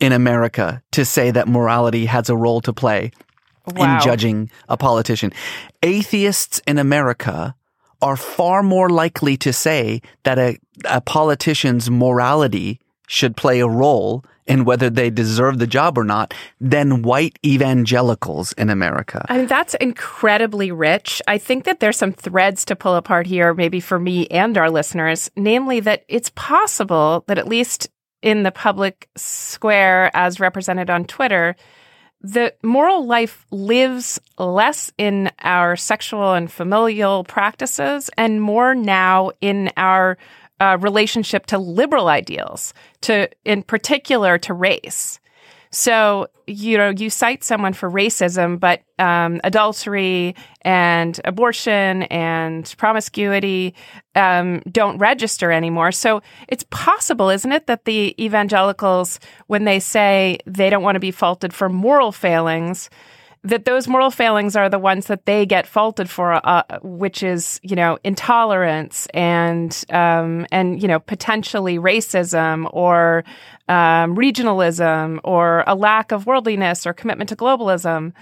in 0.00 0.12
America 0.12 0.82
to 0.90 1.04
say 1.04 1.30
that 1.30 1.46
morality 1.46 2.06
has 2.06 2.28
a 2.28 2.36
role 2.36 2.60
to 2.60 2.72
play 2.72 3.10
Wow. 3.64 3.94
in 3.94 4.00
judging 4.02 4.50
a 4.68 4.76
politician. 4.76 5.30
Atheists 5.84 6.60
in 6.66 6.78
America 6.78 7.54
are 8.00 8.16
far 8.16 8.60
more 8.64 8.90
likely 8.90 9.36
to 9.36 9.52
say 9.52 10.02
that 10.24 10.36
a, 10.36 10.58
a 10.84 11.00
politician's 11.00 11.88
morality 11.88 12.80
should 13.06 13.36
play 13.36 13.60
a 13.60 13.68
role 13.68 14.24
in 14.46 14.64
whether 14.64 14.90
they 14.90 15.10
deserve 15.10 15.58
the 15.58 15.66
job 15.66 15.96
or 15.96 16.04
not 16.04 16.34
than 16.60 17.02
white 17.02 17.38
evangelicals 17.44 18.52
in 18.54 18.70
America. 18.70 19.24
I 19.28 19.38
mean, 19.38 19.46
that's 19.46 19.74
incredibly 19.74 20.72
rich. 20.72 21.22
I 21.28 21.38
think 21.38 21.64
that 21.64 21.80
there's 21.80 21.96
some 21.96 22.12
threads 22.12 22.64
to 22.66 22.76
pull 22.76 22.96
apart 22.96 23.26
here, 23.26 23.54
maybe 23.54 23.80
for 23.80 23.98
me 23.98 24.26
and 24.28 24.56
our 24.58 24.70
listeners, 24.70 25.30
namely 25.36 25.80
that 25.80 26.04
it's 26.08 26.30
possible 26.34 27.24
that 27.28 27.38
at 27.38 27.48
least 27.48 27.88
in 28.22 28.42
the 28.42 28.52
public 28.52 29.08
square 29.16 30.10
as 30.14 30.40
represented 30.40 30.90
on 30.90 31.04
Twitter, 31.04 31.56
the 32.22 32.54
moral 32.62 33.04
life 33.04 33.44
lives 33.50 34.20
less 34.38 34.92
in 34.96 35.30
our 35.40 35.74
sexual 35.76 36.34
and 36.34 36.50
familial 36.50 37.24
practices 37.24 38.10
and 38.16 38.40
more 38.40 38.74
now 38.74 39.32
in 39.40 39.70
our 39.76 40.16
uh, 40.60 40.78
relationship 40.80 41.46
to 41.46 41.58
liberal 41.58 42.08
ideals, 42.08 42.72
to 43.00 43.28
in 43.44 43.64
particular 43.64 44.38
to 44.38 44.54
race. 44.54 45.18
So, 45.72 46.28
you 46.46 46.76
know, 46.76 46.90
you 46.90 47.08
cite 47.08 47.42
someone 47.42 47.72
for 47.72 47.90
racism, 47.90 48.60
but 48.60 48.82
um, 48.98 49.40
adultery 49.42 50.36
and 50.60 51.18
abortion 51.24 52.02
and 52.04 52.72
promiscuity 52.76 53.74
um, 54.14 54.60
don't 54.70 54.98
register 54.98 55.50
anymore. 55.50 55.90
So 55.90 56.22
it's 56.46 56.64
possible, 56.70 57.30
isn't 57.30 57.50
it, 57.50 57.66
that 57.68 57.86
the 57.86 58.14
evangelicals, 58.22 59.18
when 59.46 59.64
they 59.64 59.80
say 59.80 60.38
they 60.46 60.68
don't 60.68 60.82
want 60.82 60.96
to 60.96 61.00
be 61.00 61.10
faulted 61.10 61.54
for 61.54 61.70
moral 61.70 62.12
failings, 62.12 62.90
that 63.44 63.64
those 63.64 63.88
moral 63.88 64.10
failings 64.10 64.54
are 64.54 64.68
the 64.68 64.78
ones 64.78 65.06
that 65.06 65.26
they 65.26 65.44
get 65.44 65.66
faulted 65.66 66.08
for, 66.08 66.34
uh, 66.46 66.62
which 66.82 67.22
is 67.22 67.58
you 67.62 67.74
know 67.74 67.98
intolerance 68.04 69.06
and 69.14 69.84
um, 69.90 70.46
and 70.52 70.80
you 70.80 70.86
know 70.86 71.00
potentially 71.00 71.78
racism 71.78 72.68
or 72.72 73.24
um, 73.68 74.16
regionalism 74.16 75.20
or 75.24 75.64
a 75.66 75.74
lack 75.74 76.12
of 76.12 76.26
worldliness 76.26 76.86
or 76.86 76.92
commitment 76.92 77.28
to 77.28 77.36
globalism. 77.36 78.12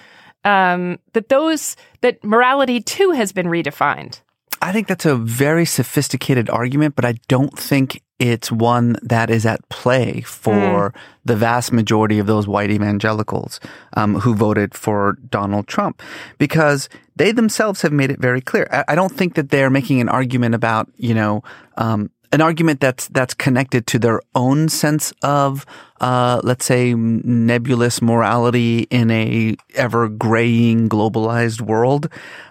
Um, 0.43 0.99
that 1.13 1.29
those 1.29 1.77
that 2.01 2.25
morality 2.25 2.81
too 2.81 3.11
has 3.11 3.31
been 3.31 3.47
redefined. 3.47 4.21
I 4.63 4.73
think 4.73 4.89
that's 4.89 5.07
a 5.07 5.17
very 5.17 5.65
sophisticated 5.65 6.51
argument, 6.51 6.95
but 6.97 7.05
I 7.05 7.15
don't 7.29 7.59
think 7.59 8.03
it's 8.19 8.53
one 8.53 8.97
that 9.03 9.31
is 9.31 9.47
at 9.47 9.67
play 9.71 10.21
for 10.21 10.93
the 11.25 11.35
vast 11.35 11.73
majority 11.73 12.19
of 12.19 12.27
those 12.27 12.47
white 12.47 12.71
evangelicals 12.71 13.59
um, 13.97 14.17
who 14.17 14.35
voted 14.35 14.75
for 14.75 15.17
Donald 15.31 15.67
Trump 15.67 16.03
because 16.37 16.91
they 17.17 17.33
themselves 17.33 17.81
have 17.81 17.93
made 17.93 18.11
it 18.11 18.21
very 18.21 18.43
clear. 18.43 18.69
I, 18.71 18.85
I 18.89 18.95
don't 18.95 19.13
think 19.13 19.35
that 19.35 19.49
they're 19.49 19.71
making 19.71 20.03
an 20.03 20.11
argument 20.11 20.55
about, 20.55 20.91
you 20.97 21.15
know, 21.15 21.43
um, 21.79 22.11
an 22.33 22.41
argument 22.41 22.81
that's 22.81 23.09
that's 23.09 23.35
connected 23.35 23.87
to 23.89 23.99
their 23.99 24.21
own 24.35 24.69
sense 24.69 25.13
of, 25.23 25.67
uh, 26.01 26.41
let's 26.45 26.65
say, 26.65 26.95
nebulous 26.95 28.01
morality 28.01 28.81
in 28.91 29.11
a 29.11 29.57
ever 29.75 30.09
graying 30.09 30.89
globalized 30.89 31.61
world. 31.61 32.09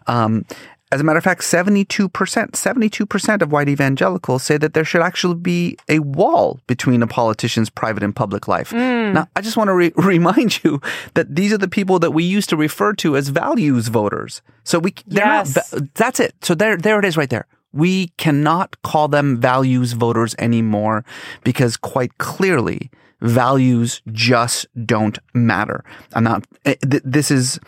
Um, 0.07 0.45
as 0.91 1.00
a 1.00 1.03
matter 1.03 1.19
of 1.19 1.24
fact, 1.24 1.41
72%, 1.41 1.86
72% 2.09 3.41
of 3.43 3.51
white 3.51 3.69
evangelicals 3.69 4.41
say 4.41 4.57
that 4.57 4.74
there 4.74 4.83
should 4.83 5.03
actually 5.03 5.36
be 5.36 5.77
a 5.88 6.00
wall 6.00 6.59
between 6.65 7.03
a 7.03 7.07
politician's 7.07 7.69
private 7.69 8.01
and 8.01 8.15
public 8.15 8.48
life. 8.48 8.74
Now, 8.74 9.27
I 9.36 9.41
just 9.41 9.55
want 9.55 9.67
to 9.67 9.75
re- 9.75 9.91
remind 9.98 10.63
you 10.63 10.81
that 11.13 11.36
these 11.36 11.53
are 11.53 11.59
the 11.59 11.67
people 11.67 12.00
that 12.00 12.09
we 12.09 12.24
used 12.24 12.50
to 12.50 12.57
refer 12.57 12.93
to 12.93 13.15
as 13.15 13.29
values 13.29 13.88
voters. 13.89 14.41
So 14.63 14.79
we, 14.79 14.95
they're 15.05 15.27
Yes. 15.27 15.55
not, 15.71 15.93
that's 15.93 16.19
it. 16.19 16.33
So 16.41 16.55
there, 16.55 16.75
there 16.75 16.98
it 16.98 17.05
is 17.05 17.15
right 17.17 17.29
there. 17.29 17.45
We 17.71 18.07
cannot 18.17 18.81
call 18.81 19.07
them 19.07 19.39
values 19.39 19.93
voters 19.93 20.35
anymore 20.39 21.05
because 21.43 21.77
quite 21.77 22.17
clearly 22.17 22.89
values 23.21 24.01
just 24.11 24.65
don't 24.85 25.19
matter. 25.33 25.83
I'm 26.13 26.23
not, 26.23 26.45
eh, 26.65 26.75
this 26.81 27.31
is, 27.31 27.59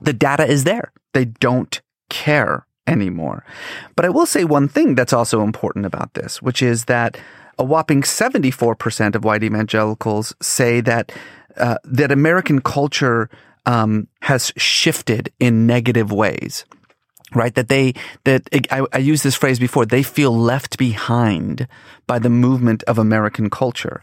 the 0.00 0.12
data 0.12 0.46
is 0.46 0.64
there. 0.64 0.92
They 1.14 1.24
don't 1.24 1.80
care 2.08 2.66
anymore. 2.86 3.44
But 3.96 4.04
I 4.04 4.10
will 4.10 4.26
say 4.26 4.44
one 4.44 4.68
thing 4.68 4.94
that's 4.94 5.12
also 5.12 5.42
important 5.42 5.86
about 5.86 6.14
this, 6.14 6.42
which 6.42 6.62
is 6.62 6.84
that 6.86 7.16
a 7.58 7.64
whopping 7.64 8.02
74% 8.02 9.14
of 9.14 9.24
white 9.24 9.42
evangelicals 9.42 10.34
say 10.40 10.80
that 10.80 11.12
uh, 11.56 11.76
that 11.84 12.12
American 12.12 12.60
culture 12.60 13.28
um, 13.66 14.08
has 14.22 14.52
shifted 14.56 15.32
in 15.40 15.66
negative 15.66 16.10
ways. 16.12 16.64
Right, 17.32 17.54
that 17.54 17.68
they 17.68 17.94
that 18.24 18.48
I, 18.72 18.84
I 18.92 18.98
used 18.98 19.22
this 19.22 19.36
phrase 19.36 19.60
before. 19.60 19.86
They 19.86 20.02
feel 20.02 20.36
left 20.36 20.78
behind 20.78 21.68
by 22.08 22.18
the 22.18 22.28
movement 22.28 22.82
of 22.84 22.98
American 22.98 23.50
culture, 23.50 24.02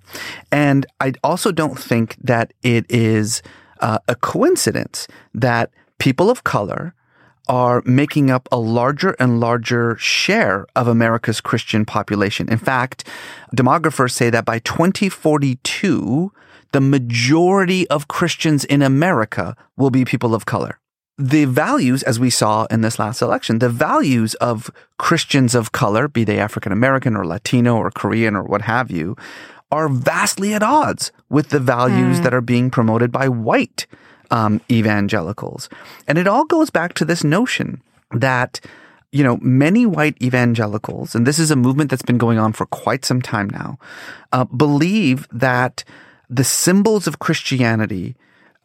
and 0.50 0.86
I 1.02 1.14
also 1.24 1.52
don't 1.52 1.78
think 1.78 2.16
that 2.22 2.54
it 2.64 2.86
is 2.90 3.42
uh, 3.82 4.00
a 4.08 4.16
coincidence 4.16 5.08
that 5.34 5.72
people 6.00 6.30
of 6.30 6.46
color 6.46 6.94
are 7.48 7.82
making 7.86 8.30
up 8.30 8.48
a 8.52 8.58
larger 8.58 9.12
and 9.20 9.40
larger 9.40 9.98
share 9.98 10.66
of 10.76 10.88
America's 10.88 11.42
Christian 11.42 11.86
population. 11.86 12.50
In 12.50 12.58
fact, 12.58 13.08
demographers 13.56 14.12
say 14.12 14.30
that 14.30 14.46
by 14.46 14.60
2042, 14.60 16.32
the 16.74 16.82
majority 16.82 17.88
of 17.90 18.08
Christians 18.08 18.66
in 18.66 18.82
America 18.82 19.56
will 19.78 19.90
be 19.90 20.04
people 20.04 20.36
of 20.36 20.46
color. 20.46 20.80
The 21.18 21.46
values, 21.46 22.04
as 22.04 22.20
we 22.20 22.30
saw 22.30 22.66
in 22.66 22.82
this 22.82 23.00
last 23.00 23.24
election, 23.24 23.58
the 23.58 23.70
values 23.70 24.36
of 24.36 24.70
Christians 25.00 25.56
of 25.56 25.72
color, 25.72 26.08
be 26.08 26.24
they 26.24 26.40
African 26.40 26.72
American 26.72 27.16
or 27.16 27.26
Latino 27.26 27.76
or 27.76 27.90
Korean 27.90 28.36
or 28.36 28.44
what 28.44 28.62
have 28.62 28.92
you, 28.92 29.18
are 29.72 29.90
vastly 29.90 30.54
at 30.54 30.62
odds 30.62 31.12
with 31.30 31.50
the 31.50 31.60
values 31.60 32.22
that 32.22 32.34
are 32.34 32.42
being 32.42 32.70
promoted 32.70 33.12
by 33.12 33.28
white 33.28 33.88
um, 34.30 34.62
evangelicals. 34.72 35.70
And 36.08 36.18
it 36.18 36.28
all 36.28 36.46
goes 36.46 36.70
back 36.70 36.94
to 36.96 37.06
this 37.06 37.24
notion 37.24 37.82
that, 38.12 38.62
you 39.12 39.24
know, 39.24 39.38
many 39.42 39.86
white 39.86 40.22
evangelicals, 40.22 41.16
and 41.16 41.26
this 41.26 41.40
is 41.40 41.50
a 41.50 41.56
movement 41.56 41.90
that's 41.90 42.04
been 42.04 42.18
going 42.18 42.38
on 42.38 42.54
for 42.54 42.66
quite 42.68 43.04
some 43.04 43.22
time 43.22 43.50
now, 43.50 43.80
uh, 44.32 44.46
believe 44.46 45.28
that 45.32 45.84
the 46.30 46.44
symbols 46.44 47.08
of 47.08 47.20
Christianity 47.20 48.16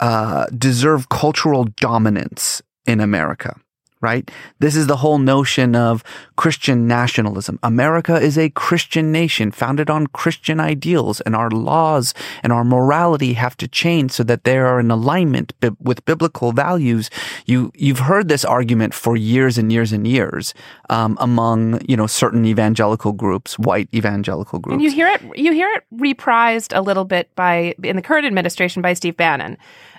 uh, 0.03 0.47
deserve 0.59 1.09
cultural 1.09 1.65
dominance 1.81 2.61
in 2.87 2.99
America. 3.01 3.55
right? 4.03 4.31
This 4.59 4.75
is 4.75 4.89
the 4.89 4.97
whole 4.97 5.19
notion 5.19 5.77
of 5.77 6.03
Christian 6.37 6.89
nationalism. 6.89 7.59
America 7.63 8.17
is 8.17 8.37
a 8.37 8.51
Christian 8.51 9.13
nation 9.13 9.53
founded 9.53 9.89
on 9.89 10.09
Christian 10.09 10.59
ideals 10.59 11.21
and 11.21 11.37
our 11.37 11.51
laws 11.51 12.13
and 12.43 12.53
our 12.53 12.65
morality 12.65 13.35
have 13.35 13.57
to 13.59 13.69
change 13.69 14.11
so 14.11 14.25
that 14.25 14.43
they 14.43 14.59
are 14.59 14.81
in 14.81 14.91
alignment 14.91 15.53
bi- 15.61 15.71
with 15.79 16.05
biblical 16.05 16.51
values. 16.51 17.11
You, 17.47 17.71
you've 17.77 18.01
heard 18.01 18.29
this 18.29 18.45
argument 18.45 18.93
for 18.93 19.17
years 19.17 19.57
and 19.57 19.73
years 19.73 19.93
and 19.93 20.05
years, 20.05 20.53
um, 20.91 21.17
among, 21.21 21.81
you 21.89 21.97
know, 21.97 22.09
certain 22.09 22.45
evangelical 22.45 23.13
groups, 23.13 23.57
white 23.57 23.89
evangelical 23.95 24.59
groups. 24.59 24.75
And 24.75 24.83
you 24.83 24.91
hear 24.91 25.07
it 25.07 25.23
you 25.37 25.53
hear 25.53 25.71
it 25.77 25.85
reprised 25.95 26.77
a 26.77 26.83
little 26.83 27.05
bit 27.05 27.33
by 27.37 27.77
in 27.85 27.95
the 27.95 28.03
current 28.03 28.27
administration 28.27 28.83
by 28.83 28.95
Steve 28.95 29.17
Bannon. 29.17 29.57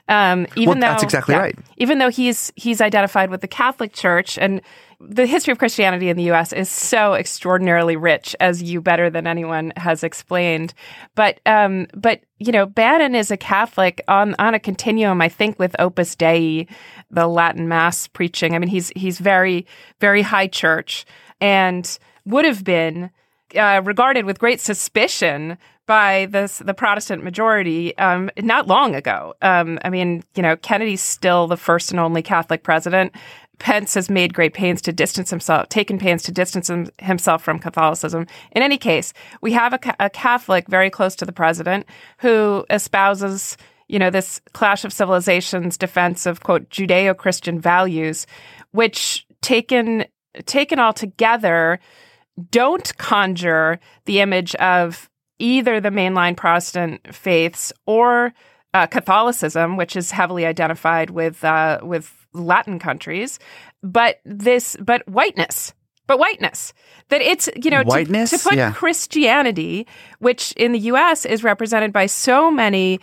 Um, 0.10 0.48
even 0.56 0.68
Well, 0.68 0.76
though 0.76 0.80
that's 0.82 1.04
exactly 1.04 1.36
right. 1.36 1.58
Even 1.78 1.98
though 1.98 2.10
he's 2.10 2.52
he's 2.56 2.82
identified 2.82 3.30
with 3.30 3.42
the 3.42 3.48
Catholic 3.48 3.94
Church 3.94 4.38
and 4.38 4.62
the 5.00 5.26
history 5.26 5.52
of 5.52 5.58
Christianity 5.58 6.10
in 6.10 6.18
the 6.18 6.24
U.S. 6.24 6.54
is 6.54 6.70
so 6.70 7.14
extraordinarily 7.14 7.96
rich, 7.96 8.36
as 8.40 8.62
you 8.64 8.82
better 8.82 9.10
than 9.10 9.28
anyone 9.28 9.74
has 9.78 10.04
explained. 10.04 10.74
But 11.16 11.40
um, 11.46 11.88
but 11.94 12.22
you 12.40 12.52
know, 12.52 12.66
Bannon 12.66 13.16
is 13.16 13.32
a 13.32 13.38
Catholic 13.38 14.04
on 14.08 14.36
on 14.40 14.54
a 14.54 14.60
continuum. 14.60 15.22
I 15.22 15.30
think 15.30 15.58
with 15.58 15.76
Opus 15.80 16.16
Dei, 16.16 16.68
the 17.10 17.28
Latin 17.28 17.68
Mass 17.68 18.08
preaching. 18.08 18.56
I 18.56 18.60
mean, 18.60 18.70
he's 18.70 18.92
he's 18.96 19.20
very 19.20 19.66
very 20.00 20.22
high 20.22 20.48
church 20.48 21.06
and 21.40 21.98
would 22.26 22.46
have 22.46 22.64
been 22.64 23.10
uh, 23.56 23.82
regarded 23.84 24.26
with 24.26 24.40
great 24.40 24.60
suspicion 24.60 25.58
by 25.86 26.28
this 26.28 26.60
the 26.60 26.74
Protestant 26.74 27.24
majority 27.24 27.98
um, 27.98 28.30
not 28.38 28.68
long 28.68 28.96
ago. 28.96 29.34
Um, 29.42 29.80
I 29.84 29.90
mean, 29.90 30.24
you 30.36 30.42
know, 30.42 30.56
Kennedy's 30.58 31.02
still 31.02 31.48
the 31.48 31.58
first 31.58 31.92
and 31.92 32.00
only 32.00 32.22
Catholic 32.22 32.64
president. 32.64 33.14
Pence 33.60 33.94
has 33.94 34.10
made 34.10 34.34
great 34.34 34.54
pains 34.54 34.82
to 34.82 34.92
distance 34.92 35.30
himself, 35.30 35.70
taken 35.70 36.00
pains 36.00 36.24
to 36.24 36.32
distance 36.32 36.70
him, 36.70 36.90
himself 37.00 37.44
from 37.44 37.60
Catholicism. 37.60 38.26
In 38.52 38.64
any 38.64 38.78
case, 38.78 39.14
we 39.42 39.54
have 39.54 39.74
a, 39.74 39.80
a 40.00 40.10
Catholic 40.10 40.68
very 40.68 40.90
close 40.90 41.16
to 41.18 41.26
the 41.26 41.32
president 41.32 41.86
who 42.18 42.66
espouses, 42.70 43.56
you 43.88 44.00
know, 44.00 44.10
this 44.10 44.42
clash 44.54 44.84
of 44.84 44.92
civilizations 44.92 45.78
defense 45.78 46.26
of 46.26 46.42
quote 46.42 46.70
Judeo-Christian 46.70 47.60
values, 47.62 48.26
which 48.72 49.26
taken 49.42 50.06
taken 50.46 50.80
all 50.80 50.94
together 50.94 51.80
don't 52.50 52.98
conjure 52.98 53.80
the 54.06 54.20
image 54.20 54.56
of 54.56 55.10
either 55.40 55.80
the 55.80 55.90
mainline 55.90 56.36
Protestant 56.38 57.14
faiths 57.14 57.74
or 57.86 58.34
uh, 58.74 58.88
Catholicism, 58.88 59.78
which 59.78 59.96
is 59.96 60.12
heavily 60.12 60.46
identified 60.46 61.10
with 61.12 61.44
uh, 61.44 61.80
with 61.84 62.12
Latin 62.34 62.80
countries, 62.80 63.40
but 63.84 64.20
this 64.26 64.76
but 64.80 65.08
whiteness. 65.08 65.74
But 66.06 66.20
whiteness. 66.20 66.74
That 67.10 67.22
it's, 67.22 67.48
you 67.56 67.72
know, 67.72 67.82
to- 67.82 67.88
Whiteness? 67.88 68.32
to, 68.32 68.38
put 68.40 68.56
Yeah. 68.58 68.74
Christianity, 68.74 69.88
which 70.20 70.52
in 70.54 70.74
the 70.74 70.80
US 70.80 71.26
is 71.26 71.46
represented 71.46 71.94
by 71.94 72.08
so 72.08 72.52
many 72.52 73.00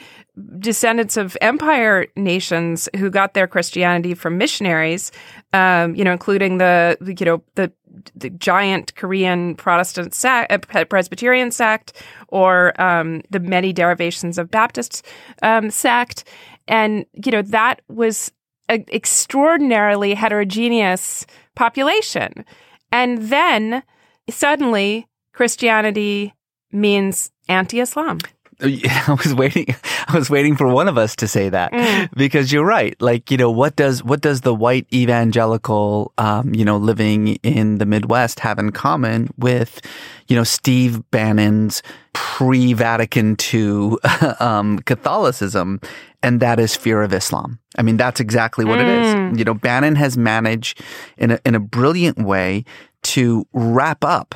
descendants 0.59 1.17
of 1.17 1.37
empire 1.41 2.07
nations 2.17 2.89
who 2.97 3.11
got 3.11 3.35
their 3.35 3.47
Christianity 3.47 4.15
from 4.15 4.39
missionaries, 4.39 5.13
um, 5.53 5.95
you 5.95 6.05
know, 6.05 6.13
including 6.13 6.59
the, 6.59 6.97
you 7.01 7.27
know, 7.27 7.43
the, 7.55 7.73
the 8.15 8.31
giant 8.31 8.95
Korean 8.95 9.55
Protestant 9.55 10.15
sect, 10.15 10.53
uh, 10.75 10.85
Presbyterian 10.85 11.51
sect, 11.51 12.03
or 12.29 12.81
um, 12.81 13.23
the 13.31 13.41
many 13.41 13.73
derivations 13.73 14.39
of 14.39 14.51
Baptist 14.51 15.05
um, 15.43 15.71
sect. 15.71 16.25
And, 16.69 17.05
you 17.13 17.33
know, 17.33 17.43
that 17.43 17.83
was 17.89 18.33
an 18.69 18.85
extraordinarily 18.93 20.15
heterogeneous 20.15 21.27
population. 21.57 22.45
And 22.93 23.23
then 23.23 23.83
suddenly 24.29 25.09
Christianity 25.33 26.35
means 26.73 27.33
anti-Islam. 27.49 28.19
I 29.09 29.17
was 29.25 29.35
waiting. 29.35 29.67
I 30.09 30.17
was 30.17 30.29
waiting 30.31 30.57
for 30.57 30.69
one 30.69 30.89
of 30.89 30.99
us 30.99 31.17
to 31.17 31.29
say 31.29 31.49
that 31.49 31.73
Mm. 31.73 32.09
because 32.15 32.53
you're 32.53 32.65
right. 32.65 32.95
Like 33.01 33.31
you 33.31 33.37
know, 33.37 33.51
what 33.51 33.77
does 33.77 34.03
what 34.05 34.21
does 34.21 34.43
the 34.43 34.55
white 34.55 34.87
evangelical, 34.93 36.13
um, 36.19 36.55
you 36.55 36.65
know, 36.65 36.77
living 36.77 37.37
in 37.43 37.79
the 37.79 37.87
Midwest 37.87 38.41
have 38.41 38.59
in 38.59 38.71
common 38.73 39.29
with, 39.39 39.81
you 40.29 40.37
know, 40.37 40.45
Steve 40.45 41.03
Bannon's 41.11 41.83
pre-Vatican 42.13 43.37
II 43.53 43.93
um, 44.41 44.79
Catholicism, 44.81 45.81
and 46.23 46.41
that 46.41 46.59
is 46.59 46.75
fear 46.77 47.03
of 47.03 47.13
Islam. 47.13 47.59
I 47.79 47.83
mean, 47.83 47.97
that's 47.97 48.21
exactly 48.21 48.65
what 48.65 48.79
it 48.81 48.89
is. 48.89 49.39
You 49.39 49.45
know, 49.45 49.55
Bannon 49.55 49.95
has 49.97 50.17
managed 50.17 50.83
in 51.17 51.31
a 51.33 51.39
in 51.45 51.55
a 51.55 51.61
brilliant 51.61 52.19
way 52.19 52.65
to 53.03 53.47
wrap 53.53 54.05
up 54.05 54.35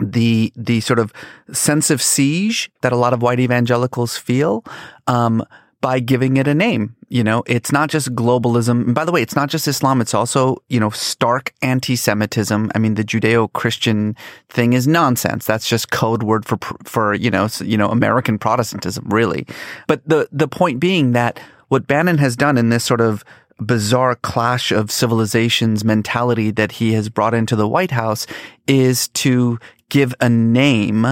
the 0.00 0.52
the 0.56 0.80
sort 0.80 0.98
of 0.98 1.12
sense 1.52 1.90
of 1.90 2.02
siege 2.02 2.70
that 2.80 2.92
a 2.92 2.96
lot 2.96 3.12
of 3.12 3.22
white 3.22 3.40
evangelicals 3.40 4.16
feel 4.16 4.64
um, 5.06 5.44
by 5.80 6.00
giving 6.00 6.36
it 6.36 6.48
a 6.48 6.54
name. 6.54 6.96
You 7.08 7.24
know, 7.24 7.42
it's 7.46 7.72
not 7.72 7.88
just 7.88 8.14
globalism. 8.14 8.84
And 8.84 8.94
by 8.94 9.04
the 9.04 9.12
way, 9.12 9.22
it's 9.22 9.36
not 9.36 9.48
just 9.48 9.66
Islam. 9.66 10.00
It's 10.00 10.14
also 10.14 10.62
you 10.68 10.78
know 10.78 10.90
stark 10.90 11.54
anti-Semitism. 11.62 12.70
I 12.74 12.78
mean, 12.78 12.94
the 12.94 13.04
Judeo-Christian 13.04 14.16
thing 14.48 14.72
is 14.72 14.86
nonsense. 14.86 15.46
That's 15.46 15.68
just 15.68 15.90
code 15.90 16.22
word 16.22 16.44
for 16.44 16.58
for 16.84 17.14
you 17.14 17.30
know 17.30 17.48
you 17.60 17.76
know 17.76 17.88
American 17.88 18.38
Protestantism, 18.38 19.06
really. 19.08 19.46
But 19.86 20.06
the 20.06 20.28
the 20.32 20.48
point 20.48 20.80
being 20.80 21.12
that 21.12 21.40
what 21.68 21.86
Bannon 21.86 22.18
has 22.18 22.36
done 22.36 22.58
in 22.58 22.70
this 22.70 22.84
sort 22.84 23.00
of 23.00 23.24
bizarre 23.60 24.14
clash 24.14 24.70
of 24.70 24.90
civilizations 24.90 25.84
mentality 25.84 26.50
that 26.50 26.72
he 26.72 26.92
has 26.92 27.08
brought 27.08 27.34
into 27.34 27.56
the 27.56 27.68
White 27.68 27.90
House 27.90 28.26
is 28.66 29.08
to 29.08 29.58
give 29.90 30.14
a 30.20 30.28
name 30.28 31.04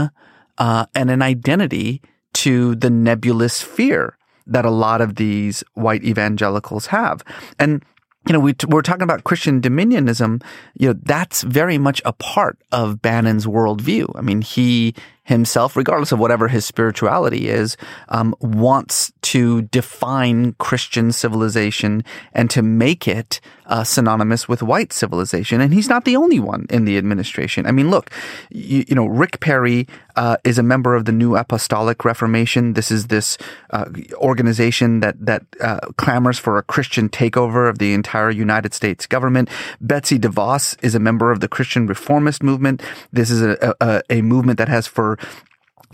uh, 0.58 0.86
and 0.94 1.10
an 1.10 1.22
identity 1.22 2.02
to 2.34 2.74
the 2.74 2.90
nebulous 2.90 3.62
fear 3.62 4.16
that 4.46 4.64
a 4.64 4.70
lot 4.70 5.00
of 5.00 5.16
these 5.16 5.64
white 5.74 6.04
evangelicals 6.04 6.86
have. 6.86 7.22
And 7.58 7.84
you 8.26 8.32
know, 8.32 8.40
we 8.40 8.54
t- 8.54 8.66
we're 8.68 8.82
talking 8.82 9.02
about 9.02 9.24
Christian 9.24 9.60
dominionism. 9.60 10.42
You 10.74 10.88
know, 10.88 11.00
that's 11.04 11.42
very 11.42 11.78
much 11.78 12.02
a 12.04 12.12
part 12.12 12.58
of 12.72 13.00
Bannon's 13.00 13.46
worldview. 13.46 14.10
I 14.16 14.20
mean, 14.20 14.42
he 14.42 14.94
himself, 15.26 15.76
regardless 15.76 16.12
of 16.12 16.18
whatever 16.18 16.48
his 16.48 16.64
spirituality 16.64 17.48
is, 17.48 17.76
um, 18.08 18.34
wants 18.40 19.12
to 19.22 19.62
define 19.62 20.52
Christian 20.54 21.12
civilization 21.12 22.04
and 22.32 22.48
to 22.50 22.62
make 22.62 23.08
it 23.08 23.40
uh, 23.66 23.82
synonymous 23.82 24.48
with 24.48 24.62
white 24.62 24.92
civilization. 24.92 25.60
And 25.60 25.74
he's 25.74 25.88
not 25.88 26.04
the 26.04 26.16
only 26.16 26.38
one 26.38 26.66
in 26.70 26.84
the 26.84 26.96
administration. 26.96 27.66
I 27.66 27.72
mean, 27.72 27.90
look, 27.90 28.10
you, 28.50 28.84
you 28.88 28.94
know, 28.94 29.06
Rick 29.06 29.40
Perry 29.40 29.88
uh, 30.16 30.36
is 30.44 30.58
a 30.58 30.62
member 30.62 30.94
of 30.94 31.04
the 31.04 31.12
New 31.12 31.36
Apostolic 31.36 32.04
Reformation. 32.04 32.72
This 32.72 32.90
is 32.90 33.06
this 33.06 33.38
uh, 33.70 33.86
organization 34.14 35.00
that 35.00 35.14
that 35.24 35.42
uh, 35.60 35.80
clamors 35.96 36.38
for 36.38 36.58
a 36.58 36.62
Christian 36.62 37.08
takeover 37.08 37.68
of 37.68 37.78
the 37.78 37.92
entire 37.94 38.30
United 38.30 38.74
States 38.74 39.06
government. 39.06 39.48
Betsy 39.80 40.18
DeVos 40.18 40.76
is 40.82 40.94
a 40.94 41.00
member 41.00 41.30
of 41.30 41.40
the 41.40 41.48
Christian 41.48 41.86
Reformist 41.86 42.42
movement. 42.42 42.82
This 43.12 43.30
is 43.30 43.42
a, 43.42 43.74
a, 43.80 44.02
a 44.10 44.22
movement 44.22 44.58
that 44.58 44.68
has 44.68 44.86
for 44.86 45.18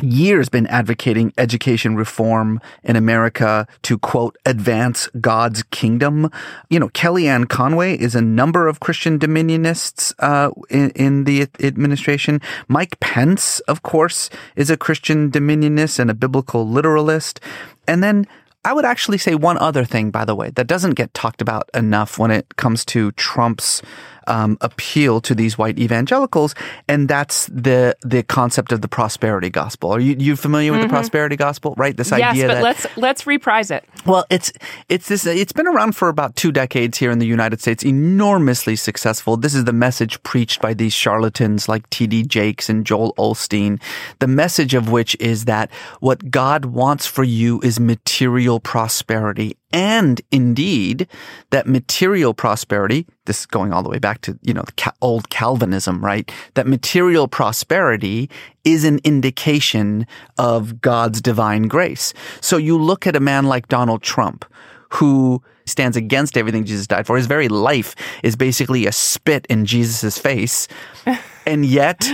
years 0.01 0.49
been 0.49 0.67
advocating 0.69 1.33
education 1.37 1.97
reform 1.97 2.61
in 2.83 2.97
America 2.97 3.67
to 3.83 3.99
quote 3.99 4.37
advance 4.47 5.09
God's 5.21 5.63
kingdom. 5.65 6.31
You 6.71 6.81
know, 6.81 6.89
Kellyanne 6.89 7.49
Conway 7.49 7.97
is 7.99 8.15
a 8.15 8.21
number 8.21 8.69
of 8.69 8.81
Christian 8.81 9.19
dominionists 9.19 10.13
uh, 10.19 10.51
in, 10.71 10.91
in 10.91 11.25
the 11.25 11.49
administration. 11.61 12.41
Mike 12.69 12.99
Pence, 13.01 13.61
of 13.61 13.83
course, 13.83 14.31
is 14.57 14.71
a 14.71 14.77
Christian 14.77 15.31
dominionist 15.31 15.99
and 15.99 16.11
a 16.11 16.15
biblical 16.15 16.69
literalist. 16.69 17.41
And 17.87 18.03
then 18.03 18.27
I 18.65 18.73
would 18.73 18.85
actually 18.85 19.19
say 19.19 19.35
one 19.35 19.59
other 19.59 19.85
thing, 19.85 20.11
by 20.11 20.25
the 20.25 20.37
way, 20.37 20.51
that 20.51 20.69
doesn't 20.69 20.95
get 20.95 21.13
talked 21.15 21.43
about 21.43 21.69
enough 21.75 22.19
when 22.19 22.31
it 22.31 22.57
comes 22.57 22.85
to 22.87 23.11
Trump's 23.13 23.83
um, 24.27 24.57
appeal 24.61 25.21
to 25.23 25.35
these 25.35 25.59
white 25.59 25.79
evangelicals, 25.79 26.55
and 26.89 27.09
that's 27.09 27.47
the 27.47 27.97
the 28.03 28.23
concept 28.23 28.73
of 28.73 28.81
the 28.81 28.89
prosperity 28.89 29.51
gospel. 29.51 29.93
Are 29.93 30.01
you 30.01 30.15
you 30.19 30.37
familiar 30.37 30.73
with 30.73 30.83
the 30.83 30.89
prosperity 30.89 31.37
gospel? 31.37 31.75
Right, 31.77 31.97
this 31.97 32.13
Mm-hmm. 32.13 32.37
yes, 32.37 32.47
but 32.47 32.55
that 32.55 32.63
let's 32.63 32.87
let's 32.99 33.27
reprise 33.27 33.71
it. 33.71 33.85
well, 34.05 34.25
it's 34.29 34.53
it's 34.89 35.09
this. 35.09 35.27
It's 35.27 35.53
been 35.53 35.67
around 35.67 35.97
for 35.97 36.09
about 36.09 36.37
two 36.37 36.53
decades 36.53 36.99
here 36.99 37.11
in 37.11 37.19
the 37.19 37.27
United 37.27 37.61
States. 37.61 37.83
Enormously 37.85 38.77
successful. 38.77 39.37
This 39.37 39.55
is 39.55 39.65
the 39.65 39.73
message 39.73 40.23
preached 40.23 40.61
by 40.61 40.75
these 40.75 40.93
charlatans 40.93 41.69
like 41.69 41.89
T.D. 41.91 42.25
Jakes 42.25 42.69
and 42.69 42.85
Joel 42.85 43.15
Osteen. 43.17 43.81
The 44.19 44.27
message 44.27 44.75
of 44.75 44.91
which 44.91 45.17
is 45.21 45.47
that 45.47 45.71
what 46.01 46.31
God 46.31 46.67
wants 46.67 47.07
for 47.07 47.25
you 47.25 47.61
is 47.63 47.81
material 47.81 48.61
prosperity, 48.61 49.57
and 49.73 50.21
indeed 50.31 51.07
that 51.51 51.67
material 51.67 52.35
prosperity. 52.35 53.07
This 53.25 53.41
is 53.41 53.47
going 53.47 53.73
all 53.73 53.83
the 53.83 53.89
way 53.89 53.99
back 53.99 54.21
to 54.23 54.39
you 54.43 54.55
know 54.55 54.63
the 54.63 54.93
old 55.01 55.31
Calvinism, 55.31 56.05
right? 56.05 56.31
That 56.55 56.67
material 56.67 57.29
prosperity 57.29 58.31
is 58.65 58.85
an 58.85 59.01
indication 59.05 60.07
of 60.39 60.81
God's 60.81 61.21
divine 61.21 61.69
grace. 61.69 62.13
So 62.41 62.57
you 62.57 62.79
look 62.79 63.07
at 63.07 63.17
a 63.17 63.21
man 63.21 63.47
like 63.47 63.69
Donald 63.69 64.03
Trump, 64.03 64.45
who 64.91 65.43
stands 65.67 65.97
against 65.97 66.37
everything 66.37 66.65
Jesus 66.65 66.87
died 66.87 67.07
for. 67.07 67.17
His 67.17 67.27
very 67.27 67.49
life 67.49 67.95
is 68.23 68.37
basically 68.37 68.87
a 68.87 68.93
spit 68.93 69.47
in 69.47 69.65
Jesus' 69.65 70.19
face. 70.19 70.69
and 71.47 71.65
yet 71.65 72.09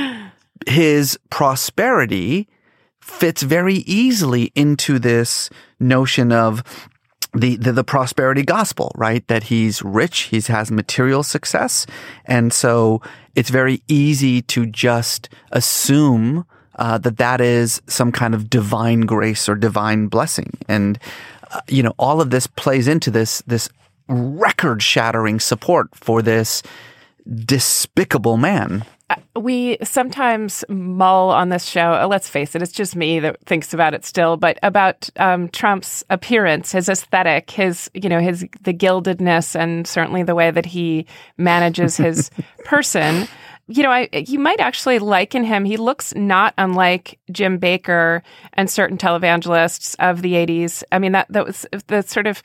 his 0.66 1.18
prosperity 1.30 2.48
fits 3.00 3.42
very 3.42 3.76
easily 3.76 4.52
into 4.54 4.98
this 4.98 5.50
notion 5.80 6.30
of 6.30 6.62
the, 7.38 7.56
the, 7.56 7.72
the 7.72 7.84
prosperity 7.84 8.42
gospel, 8.42 8.92
right? 8.96 9.26
That 9.28 9.44
he's 9.44 9.82
rich, 9.82 10.22
he 10.22 10.40
has 10.40 10.70
material 10.70 11.22
success, 11.22 11.86
and 12.24 12.52
so 12.52 13.02
it's 13.34 13.50
very 13.50 13.82
easy 13.88 14.42
to 14.42 14.66
just 14.66 15.28
assume 15.52 16.44
uh, 16.76 16.98
that 16.98 17.16
that 17.18 17.40
is 17.40 17.82
some 17.86 18.12
kind 18.12 18.34
of 18.34 18.48
divine 18.48 19.02
grace 19.02 19.48
or 19.48 19.54
divine 19.54 20.06
blessing, 20.08 20.50
and 20.68 20.98
uh, 21.50 21.60
you 21.68 21.82
know 21.82 21.94
all 21.98 22.20
of 22.20 22.30
this 22.30 22.46
plays 22.46 22.88
into 22.88 23.10
this 23.10 23.42
this 23.46 23.68
record 24.08 24.82
shattering 24.82 25.38
support 25.40 25.94
for 25.94 26.22
this 26.22 26.62
despicable 27.44 28.38
man 28.38 28.84
we 29.36 29.78
sometimes 29.82 30.64
mull 30.68 31.30
on 31.30 31.48
this 31.48 31.64
show. 31.64 31.94
Uh, 31.94 32.06
let's 32.08 32.28
face 32.28 32.54
it, 32.54 32.62
it's 32.62 32.72
just 32.72 32.94
me 32.94 33.20
that 33.20 33.40
thinks 33.46 33.72
about 33.72 33.94
it 33.94 34.04
still. 34.04 34.36
But 34.36 34.58
about 34.62 35.08
um, 35.16 35.48
Trump's 35.48 36.04
appearance, 36.10 36.72
his 36.72 36.88
aesthetic, 36.88 37.50
his 37.50 37.90
you 37.94 38.08
know 38.08 38.20
his 38.20 38.46
the 38.62 38.72
gildedness, 38.72 39.56
and 39.56 39.86
certainly 39.86 40.22
the 40.22 40.34
way 40.34 40.50
that 40.50 40.66
he 40.66 41.06
manages 41.36 41.96
his 41.96 42.30
person. 42.64 43.26
You 43.70 43.82
know, 43.82 43.90
I, 43.90 44.08
you 44.12 44.38
might 44.38 44.60
actually 44.60 44.98
liken 44.98 45.44
him. 45.44 45.64
He 45.66 45.76
looks 45.76 46.14
not 46.14 46.54
unlike 46.56 47.18
Jim 47.30 47.58
Bakker 47.58 48.22
and 48.54 48.70
certain 48.70 48.96
televangelists 48.96 49.94
of 49.98 50.22
the 50.22 50.34
'80s. 50.34 50.82
I 50.92 50.98
mean, 50.98 51.12
that 51.12 51.26
that 51.30 51.46
was 51.46 51.66
the 51.86 52.02
sort 52.02 52.26
of 52.26 52.42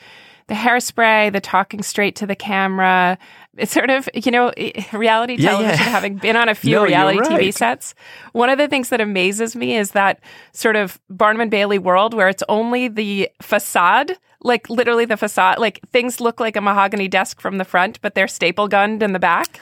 the 0.47 0.53
hairspray, 0.53 1.31
the 1.31 1.41
talking 1.41 1.81
straight 1.81 2.15
to 2.17 2.25
the 2.25 2.35
camera, 2.35 3.17
it's 3.57 3.71
sort 3.71 3.89
of, 3.89 4.09
you 4.13 4.31
know, 4.31 4.51
reality 4.93 5.35
yeah, 5.37 5.51
television, 5.51 5.85
yeah. 5.85 5.91
having 5.91 6.15
been 6.15 6.35
on 6.35 6.49
a 6.49 6.55
few 6.55 6.75
no, 6.75 6.83
reality 6.83 7.19
right. 7.19 7.41
TV 7.41 7.53
sets. 7.53 7.93
One 8.31 8.49
of 8.49 8.57
the 8.57 8.67
things 8.67 8.89
that 8.89 8.99
amazes 8.99 9.55
me 9.55 9.77
is 9.77 9.91
that 9.91 10.19
sort 10.53 10.75
of 10.75 10.99
Barnum 11.09 11.41
and 11.41 11.51
Bailey 11.51 11.77
world 11.77 12.13
where 12.13 12.29
it's 12.29 12.43
only 12.49 12.87
the 12.87 13.29
facade, 13.41 14.17
like 14.41 14.69
literally 14.69 15.05
the 15.05 15.17
facade, 15.17 15.59
like 15.59 15.79
things 15.91 16.19
look 16.19 16.39
like 16.39 16.55
a 16.55 16.61
mahogany 16.61 17.07
desk 17.07 17.39
from 17.39 17.59
the 17.59 17.65
front, 17.65 18.01
but 18.01 18.15
they're 18.15 18.27
staple 18.27 18.67
gunned 18.67 19.03
in 19.03 19.13
the 19.13 19.19
back. 19.19 19.59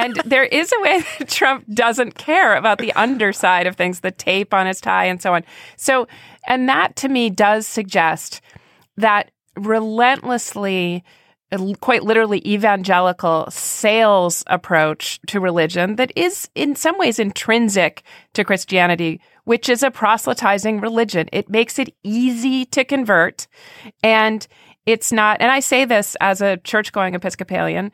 and 0.00 0.16
there 0.24 0.44
is 0.44 0.72
a 0.72 0.80
way 0.82 1.04
that 1.18 1.28
Trump 1.28 1.64
doesn't 1.72 2.16
care 2.16 2.56
about 2.56 2.78
the 2.78 2.92
underside 2.94 3.68
of 3.68 3.76
things, 3.76 4.00
the 4.00 4.10
tape 4.10 4.52
on 4.52 4.66
his 4.66 4.80
tie 4.80 5.04
and 5.04 5.22
so 5.22 5.34
on. 5.34 5.44
So, 5.76 6.08
and 6.48 6.68
that 6.68 6.96
to 6.96 7.08
me 7.08 7.30
does 7.30 7.66
suggest 7.66 8.40
that 8.96 9.30
relentlessly 9.56 11.04
quite 11.80 12.04
literally 12.04 12.42
evangelical 12.46 13.50
sales 13.50 14.44
approach 14.46 15.20
to 15.26 15.40
religion 15.40 15.96
that 15.96 16.12
is 16.16 16.48
in 16.54 16.76
some 16.76 16.96
ways 16.98 17.18
intrinsic 17.18 18.02
to 18.34 18.44
Christianity, 18.44 19.20
which 19.44 19.68
is 19.68 19.82
a 19.82 19.90
proselytizing 19.90 20.80
religion. 20.80 21.28
It 21.32 21.48
makes 21.48 21.78
it 21.78 21.94
easy 22.04 22.64
to 22.66 22.84
convert. 22.84 23.48
And 24.02 24.46
it's 24.86 25.10
not, 25.12 25.40
and 25.40 25.50
I 25.50 25.60
say 25.60 25.84
this 25.84 26.16
as 26.20 26.40
a 26.40 26.58
church 26.58 26.92
going 26.92 27.14
Episcopalian, 27.14 27.90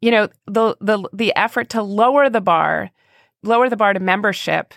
you 0.00 0.10
know, 0.10 0.28
the, 0.46 0.76
the, 0.80 1.08
the 1.12 1.34
effort 1.36 1.70
to 1.70 1.82
lower 1.82 2.30
the 2.30 2.40
bar, 2.40 2.90
lower 3.42 3.68
the 3.68 3.76
bar 3.76 3.92
to 3.92 4.00
membership 4.00 4.74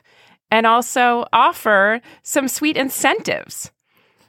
and 0.50 0.68
also 0.68 1.26
offer 1.34 2.02
some 2.22 2.48
sweet 2.48 2.78
incentives 2.78 3.72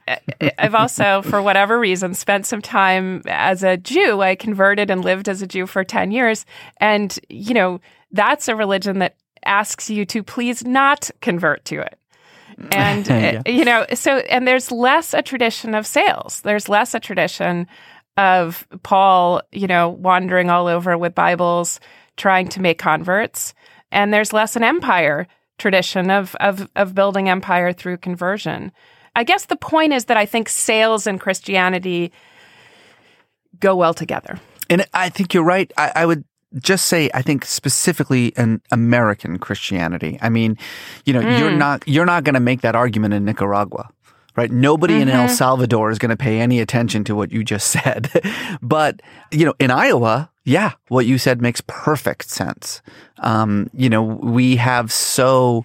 I've 0.07 0.75
also, 0.75 1.21
for 1.23 1.41
whatever 1.41 1.79
reason, 1.79 2.13
spent 2.13 2.45
some 2.45 2.61
time 2.61 3.21
as 3.25 3.63
a 3.63 3.77
Jew. 3.77 4.21
I 4.21 4.35
converted 4.35 4.91
and 4.91 5.03
lived 5.03 5.27
as 5.27 5.41
a 5.41 5.47
Jew 5.47 5.65
for 5.65 5.83
10 5.83 6.11
years. 6.11 6.45
And, 6.77 7.17
you 7.29 7.53
know, 7.53 7.81
that's 8.11 8.47
a 8.47 8.55
religion 8.55 8.99
that 8.99 9.15
asks 9.45 9.89
you 9.89 10.05
to 10.05 10.23
please 10.23 10.63
not 10.63 11.09
convert 11.21 11.65
to 11.65 11.81
it. 11.81 11.99
And, 12.71 13.05
yeah. 13.07 13.41
Eh, 13.45 13.51
you 13.51 13.65
know, 13.65 13.85
so, 13.95 14.19
and 14.19 14.47
there's 14.47 14.71
less 14.71 15.13
a 15.13 15.21
tradition 15.21 15.75
of 15.75 15.85
sales. 15.85 16.39
There's 16.41 16.69
less 16.69 16.93
a 16.93 17.01
tradition 17.01 17.67
of 18.15 18.65
Paul, 18.81 19.41
you 19.51 19.67
know, 19.67 19.89
wandering 19.89 20.49
all 20.49 20.67
over 20.67 20.97
with 20.97 21.13
Bibles, 21.13 21.81
trying 22.15 22.47
to 22.49 22.61
make 22.61 22.79
converts. 22.79 23.53
And 23.91 24.13
there's 24.13 24.31
less 24.31 24.55
an 24.55 24.63
empire 24.63 25.27
tradition 25.57 26.09
of, 26.09 26.33
of, 26.39 26.69
of 26.77 26.95
building 26.95 27.27
empire 27.27 27.73
through 27.73 27.97
conversion. 27.97 28.71
I 29.15 29.23
guess 29.23 29.45
the 29.45 29.55
point 29.55 29.93
is 29.93 30.05
that 30.05 30.17
I 30.17 30.25
think 30.25 30.49
sales 30.49 31.07
and 31.07 31.19
Christianity 31.19 32.11
go 33.59 33.75
well 33.75 33.93
together. 33.93 34.39
And 34.69 34.85
I 34.93 35.09
think 35.09 35.33
you're 35.33 35.43
right. 35.43 35.71
I, 35.77 35.91
I 35.95 36.05
would 36.05 36.25
just 36.59 36.85
say 36.85 37.09
I 37.13 37.21
think 37.21 37.45
specifically 37.45 38.33
an 38.37 38.61
American 38.71 39.37
Christianity. 39.39 40.17
I 40.21 40.29
mean, 40.29 40.57
you 41.05 41.13
know, 41.13 41.21
mm. 41.21 41.39
you're 41.39 41.51
not 41.51 41.87
you're 41.87 42.05
not 42.05 42.23
going 42.23 42.33
to 42.33 42.39
make 42.39 42.61
that 42.61 42.75
argument 42.75 43.13
in 43.13 43.25
Nicaragua. 43.25 43.89
Right? 44.35 44.51
Nobody 44.51 44.95
mm-hmm. 44.95 45.03
in 45.03 45.09
El 45.09 45.25
mm-hmm. 45.27 45.33
Salvador 45.33 45.91
is 45.91 45.97
going 45.97 46.09
to 46.09 46.17
pay 46.17 46.41
any 46.41 46.59
attention 46.59 47.05
to 47.05 47.15
what 47.15 47.31
you 47.31 47.41
just 47.41 47.67
said. 47.71 48.11
but, 48.61 49.01
you 49.31 49.45
know, 49.45 49.53
in 49.59 49.71
Iowa, 49.71 50.29
yeah, 50.43 50.73
what 50.89 51.05
you 51.05 51.17
said 51.17 51.41
makes 51.41 51.61
perfect 51.67 52.29
sense. 52.29 52.81
Um, 53.19 53.69
you 53.73 53.89
know, 53.89 54.03
we 54.03 54.57
have 54.57 54.91
so 54.91 55.63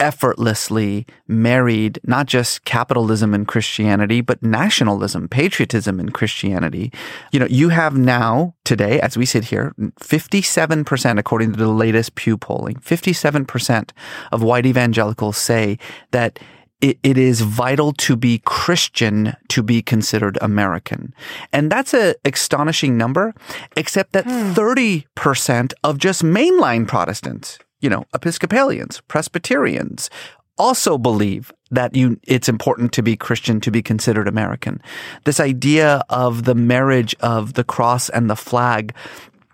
effortlessly 0.00 1.06
married 1.28 2.00
not 2.04 2.26
just 2.26 2.64
capitalism 2.64 3.34
and 3.34 3.46
Christianity, 3.46 4.20
but 4.20 4.42
nationalism, 4.42 5.28
patriotism 5.28 6.00
and 6.00 6.12
Christianity. 6.12 6.90
You 7.30 7.40
know, 7.40 7.46
you 7.46 7.68
have 7.68 7.96
now 7.96 8.54
today, 8.64 9.00
as 9.00 9.16
we 9.16 9.26
sit 9.26 9.44
here, 9.44 9.74
57%, 10.00 11.18
according 11.18 11.52
to 11.52 11.58
the 11.58 11.68
latest 11.68 12.14
Pew 12.14 12.36
polling, 12.36 12.76
57% 12.76 13.90
of 14.32 14.42
white 14.42 14.66
evangelicals 14.66 15.36
say 15.36 15.78
that 16.10 16.38
it, 16.80 16.98
it 17.02 17.18
is 17.18 17.42
vital 17.42 17.92
to 17.92 18.16
be 18.16 18.40
Christian 18.44 19.36
to 19.48 19.62
be 19.62 19.82
considered 19.82 20.38
American. 20.40 21.14
And 21.52 21.70
that's 21.70 21.92
an 21.92 22.14
astonishing 22.24 22.96
number, 22.96 23.34
except 23.76 24.12
that 24.12 24.24
hmm. 24.24 24.52
30% 24.52 25.72
of 25.84 25.98
just 25.98 26.22
mainline 26.22 26.88
Protestants 26.88 27.58
you 27.80 27.90
know, 27.90 28.04
Episcopalians, 28.14 29.00
Presbyterians 29.08 30.10
also 30.58 30.98
believe 30.98 31.52
that 31.70 31.96
you, 31.96 32.20
it's 32.24 32.48
important 32.48 32.92
to 32.92 33.02
be 33.02 33.16
Christian 33.16 33.60
to 33.60 33.70
be 33.70 33.82
considered 33.82 34.28
American. 34.28 34.82
This 35.24 35.40
idea 35.40 36.02
of 36.10 36.44
the 36.44 36.54
marriage 36.54 37.14
of 37.20 37.54
the 37.54 37.64
cross 37.64 38.10
and 38.10 38.28
the 38.28 38.36
flag 38.36 38.94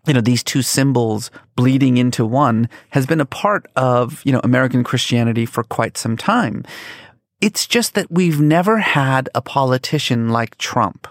you 0.07 0.15
know, 0.15 0.21
these 0.21 0.45
two 0.45 0.63
symbols 0.63 1.31
bleeding 1.57 1.97
into 1.97 2.25
one 2.25 2.69
has 2.91 3.07
been 3.07 3.21
a 3.21 3.27
part 3.27 3.67
of, 3.75 4.23
you 4.25 4.33
know, 4.33 4.41
American 4.45 4.85
Christianity 4.85 5.45
for 5.45 5.65
quite 5.65 5.97
some 5.97 6.17
time. 6.17 6.65
It's 7.41 7.67
just 7.67 7.95
that 7.95 8.11
we've 8.11 8.41
never 8.41 8.79
had 8.79 9.29
a 9.35 9.43
politician 9.43 10.31
like 10.31 10.57
Trump 10.59 11.09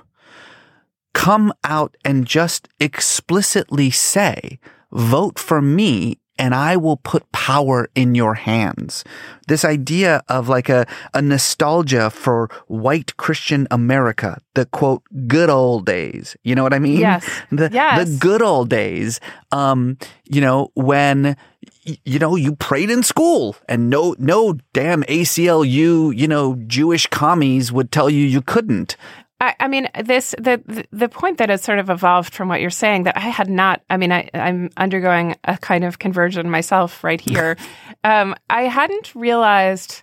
come 1.14 1.54
out 1.64 1.96
and 2.04 2.26
just 2.26 2.68
explicitly 2.80 3.90
say, 3.90 4.60
vote 4.92 5.38
for 5.38 5.62
me 5.62 6.20
and 6.38 6.54
I 6.54 6.76
will 6.78 6.98
put 6.98 7.32
power 7.32 7.90
in 7.96 8.16
your 8.16 8.36
hands. 8.36 9.04
This 9.48 9.64
idea 9.64 10.24
of 10.28 10.50
like 10.50 10.70
a, 10.70 10.86
a 11.14 11.22
nostalgia 11.22 12.10
for 12.10 12.50
white 12.68 13.16
Christian 13.18 13.68
America, 13.72 14.42
the 14.54 14.66
quote, 14.66 15.04
good 15.28 15.50
old 15.50 15.86
days. 15.86 16.36
You 16.44 16.56
know 16.56 16.64
what 16.64 16.74
I 16.74 16.80
mean? 16.80 17.00
Yes. 17.00 17.26
The, 17.52 17.70
yes. 17.72 18.10
the 18.10 18.18
good 18.18 18.42
old 18.42 18.70
days. 18.70 19.22
Um, 19.52 19.98
you 20.26 20.42
know, 20.42 20.72
when, 20.74 21.38
you 21.84 22.20
know, 22.20 22.36
you 22.36 22.56
prayed 22.56 22.90
in 22.90 23.02
school 23.02 23.56
and 23.70 23.90
no, 23.90 24.16
no 24.18 24.58
damn 24.74 25.04
ACLU, 25.04 26.16
you 26.18 26.28
know, 26.28 26.56
Jewish 26.68 27.08
commies 27.08 27.72
would 27.72 27.92
tell 27.92 28.10
you 28.10 28.26
you 28.26 28.42
couldn't. 28.42 28.98
I, 29.46 29.56
I, 29.60 29.68
mean, 29.68 29.88
this 30.04 30.34
the 30.40 30.86
the 30.92 31.08
point 31.08 31.38
that 31.38 31.50
has 31.50 31.62
sort 31.62 31.80
of 31.80 31.90
evolved 31.90 32.34
from 32.34 32.48
what 32.48 32.62
you're 32.62 32.70
saying 32.70 33.04
that 33.04 33.16
I 33.16 33.22
had 33.22 33.50
not. 33.50 33.82
I 33.90 33.98
mean, 33.98 34.12
I, 34.12 34.30
I'm 34.34 34.70
undergoing 34.78 35.36
a 35.44 35.58
kind 35.58 35.84
of 35.84 36.00
conversion 36.00 36.50
myself 36.50 37.04
right 37.04 37.22
here. 37.30 37.58
um, 38.04 38.36
I 38.50 38.64
hadn't 38.64 39.14
realized 39.14 40.02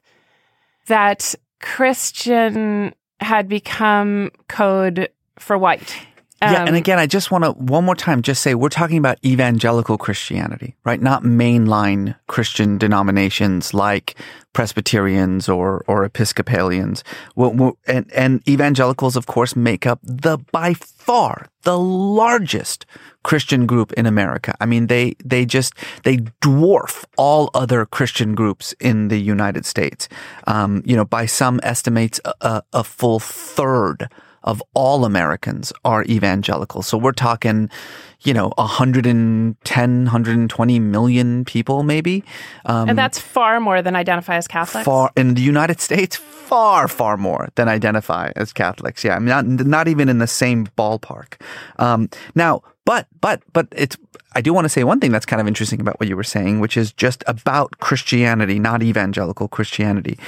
that 0.87 1.35
Christian 1.61 2.95
had 3.21 3.49
become 3.49 4.31
code 4.49 5.09
for 5.39 5.59
white. 5.59 5.97
Um, 6.43 6.53
yeah, 6.53 6.61
and 6.63 6.71
um, 6.71 6.75
again, 6.75 6.99
I 6.99 7.07
just 7.07 7.31
want 7.31 7.45
to 7.45 7.53
one 7.53 7.85
more 7.85 7.95
time 7.95 8.21
just 8.21 8.43
say 8.43 8.57
we're 8.57 8.69
talking 8.69 8.99
about 8.99 9.17
evangelical 9.25 9.97
Christianity, 9.97 10.75
right? 10.85 11.01
Not 11.01 11.23
mainline 11.23 12.17
Christian 12.27 12.79
denominations 12.79 13.73
like 13.73 14.17
Presbyterians 14.53 15.49
or 15.49 15.85
or 15.87 16.05
Episcopalians. 16.05 17.05
And, 17.87 18.13
and 18.13 18.49
evangelicals, 18.49 19.15
of 19.15 19.27
course, 19.27 19.55
make 19.55 19.87
up 19.87 20.01
the 20.03 20.39
by 20.51 20.75
far 20.75 21.47
the 21.63 21.79
largest 21.79 22.87
Christian 23.23 23.67
group 23.67 23.93
in 23.93 24.07
America. 24.07 24.57
I 24.61 24.67
mean, 24.67 24.89
they 24.89 25.15
they 25.25 25.47
just 25.47 25.75
they 26.03 26.17
dwarf 26.43 27.05
all 27.17 27.51
other 27.55 27.87
Christian 27.87 28.35
groups 28.35 28.75
in 28.81 29.09
the 29.09 29.19
United 29.19 29.65
States. 29.65 30.09
Um, 30.49 30.83
you 30.85 30.97
know, 30.97 31.05
by 31.05 31.27
some 31.27 31.61
estimates, 31.63 32.21
a, 32.41 32.63
a 32.73 32.83
full 32.83 33.21
third 33.21 34.09
of 34.45 34.63
all 34.75 35.05
Americans 35.05 35.73
are 35.85 36.05
evangelical. 36.05 36.83
So 36.83 36.99
we're 36.99 37.13
talking, 37.13 37.71
you 38.23 38.35
know, 38.35 38.53
110, 38.57 40.05
120 40.05 40.79
million 40.79 41.45
people 41.45 41.83
maybe. 41.83 42.25
Um, 42.67 42.89
and 42.89 42.99
that's 42.99 43.19
far 43.19 43.61
more 43.61 43.83
than 43.83 43.97
identify 43.97 44.37
as 44.37 44.49
Catholics. 44.49 44.85
far 44.85 45.13
in 45.17 45.35
the 45.35 45.43
United 45.43 45.81
States, 45.81 46.17
far 46.17 46.89
far 46.89 47.17
more 47.17 47.49
than 47.55 47.69
identify 47.69 48.33
as 48.37 48.53
Catholics. 48.53 49.05
Yeah, 49.05 49.17
I 49.17 49.19
mean, 49.19 49.29
not 49.29 49.47
not 49.47 49.89
even 49.89 50.09
in 50.09 50.19
the 50.19 50.27
same 50.27 50.67
ballpark. 50.79 51.41
Um, 51.79 52.09
now, 52.35 52.63
but 52.85 53.07
but 53.21 53.43
but 53.53 53.69
it's. 53.73 53.97
I 54.35 54.41
do 54.41 54.55
want 54.55 54.65
to 54.65 54.71
say 54.71 54.83
one 54.83 54.99
thing 54.99 55.13
that's 55.13 55.27
kind 55.27 55.43
of 55.43 55.47
interesting 55.47 55.79
about 55.79 56.01
what 56.01 56.09
you 56.09 56.17
were 56.17 56.25
saying, 56.25 56.61
which 56.61 56.79
is 56.79 56.91
just 56.91 57.23
about 57.27 57.79
Christianity, 57.81 58.59
not 58.59 58.83
evangelical 58.83 59.47
Christianity. 59.47 60.19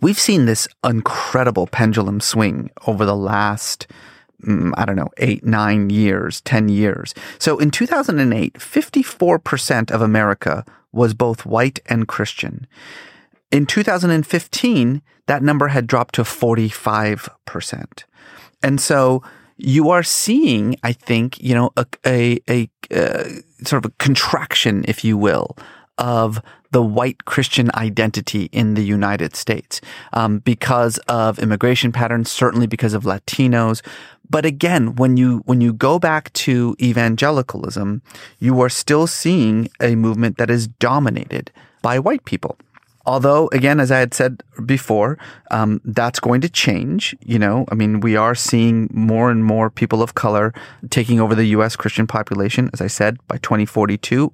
We've 0.00 0.18
seen 0.18 0.46
this 0.46 0.68
incredible 0.84 1.66
pendulum 1.66 2.20
swing 2.20 2.70
over 2.86 3.04
the 3.04 3.16
last 3.16 3.86
mm, 4.42 4.72
I 4.76 4.84
don't 4.84 4.96
know, 4.96 5.10
eight, 5.18 5.44
nine 5.44 5.90
years, 5.90 6.40
10 6.42 6.68
years. 6.68 7.14
So 7.38 7.58
in 7.58 7.70
2008, 7.70 8.54
54% 8.54 9.90
of 9.90 10.02
America 10.02 10.64
was 10.92 11.14
both 11.14 11.46
white 11.46 11.80
and 11.86 12.06
Christian. 12.06 12.66
In 13.50 13.66
2015, 13.66 15.02
that 15.26 15.42
number 15.42 15.68
had 15.68 15.86
dropped 15.86 16.16
to 16.16 16.22
45%. 16.22 18.04
And 18.62 18.80
so 18.80 19.22
you 19.56 19.90
are 19.90 20.02
seeing, 20.02 20.76
I 20.82 20.92
think, 20.92 21.40
you 21.40 21.54
know, 21.54 21.70
a, 21.76 21.86
a, 22.06 22.38
a 22.48 22.68
uh, 22.90 23.24
sort 23.62 23.84
of 23.84 23.90
a 23.90 23.94
contraction, 23.98 24.84
if 24.88 25.04
you 25.04 25.16
will, 25.16 25.56
of 25.98 26.42
the 26.74 26.82
white 26.82 27.24
Christian 27.24 27.70
identity 27.76 28.48
in 28.50 28.74
the 28.74 28.82
United 28.82 29.36
States 29.36 29.80
um, 30.12 30.40
because 30.40 30.98
of 31.06 31.38
immigration 31.38 31.92
patterns, 31.92 32.28
certainly 32.28 32.66
because 32.66 32.94
of 32.94 33.04
Latinos. 33.04 33.80
But 34.28 34.44
again, 34.44 34.96
when 34.96 35.16
you 35.16 35.42
when 35.46 35.60
you 35.60 35.72
go 35.72 36.00
back 36.00 36.32
to 36.32 36.74
evangelicalism, 36.82 38.02
you 38.40 38.60
are 38.60 38.68
still 38.68 39.06
seeing 39.06 39.68
a 39.80 39.94
movement 39.94 40.36
that 40.38 40.50
is 40.50 40.66
dominated 40.66 41.52
by 41.80 42.00
white 42.00 42.24
people. 42.24 42.58
Although, 43.06 43.48
again, 43.52 43.78
as 43.78 43.92
I 43.92 44.00
had 44.00 44.12
said 44.12 44.42
before, 44.66 45.16
um, 45.52 45.80
that's 45.84 46.18
going 46.18 46.40
to 46.40 46.48
change. 46.48 47.14
You 47.20 47.38
know, 47.38 47.66
I 47.70 47.76
mean, 47.76 48.00
we 48.00 48.16
are 48.16 48.34
seeing 48.34 48.88
more 48.92 49.30
and 49.30 49.44
more 49.44 49.70
people 49.70 50.02
of 50.02 50.16
color 50.16 50.52
taking 50.90 51.20
over 51.20 51.36
the 51.36 51.44
U.S. 51.56 51.76
Christian 51.76 52.08
population. 52.08 52.68
As 52.72 52.80
I 52.80 52.88
said, 52.88 53.18
by 53.28 53.36
2042, 53.36 54.32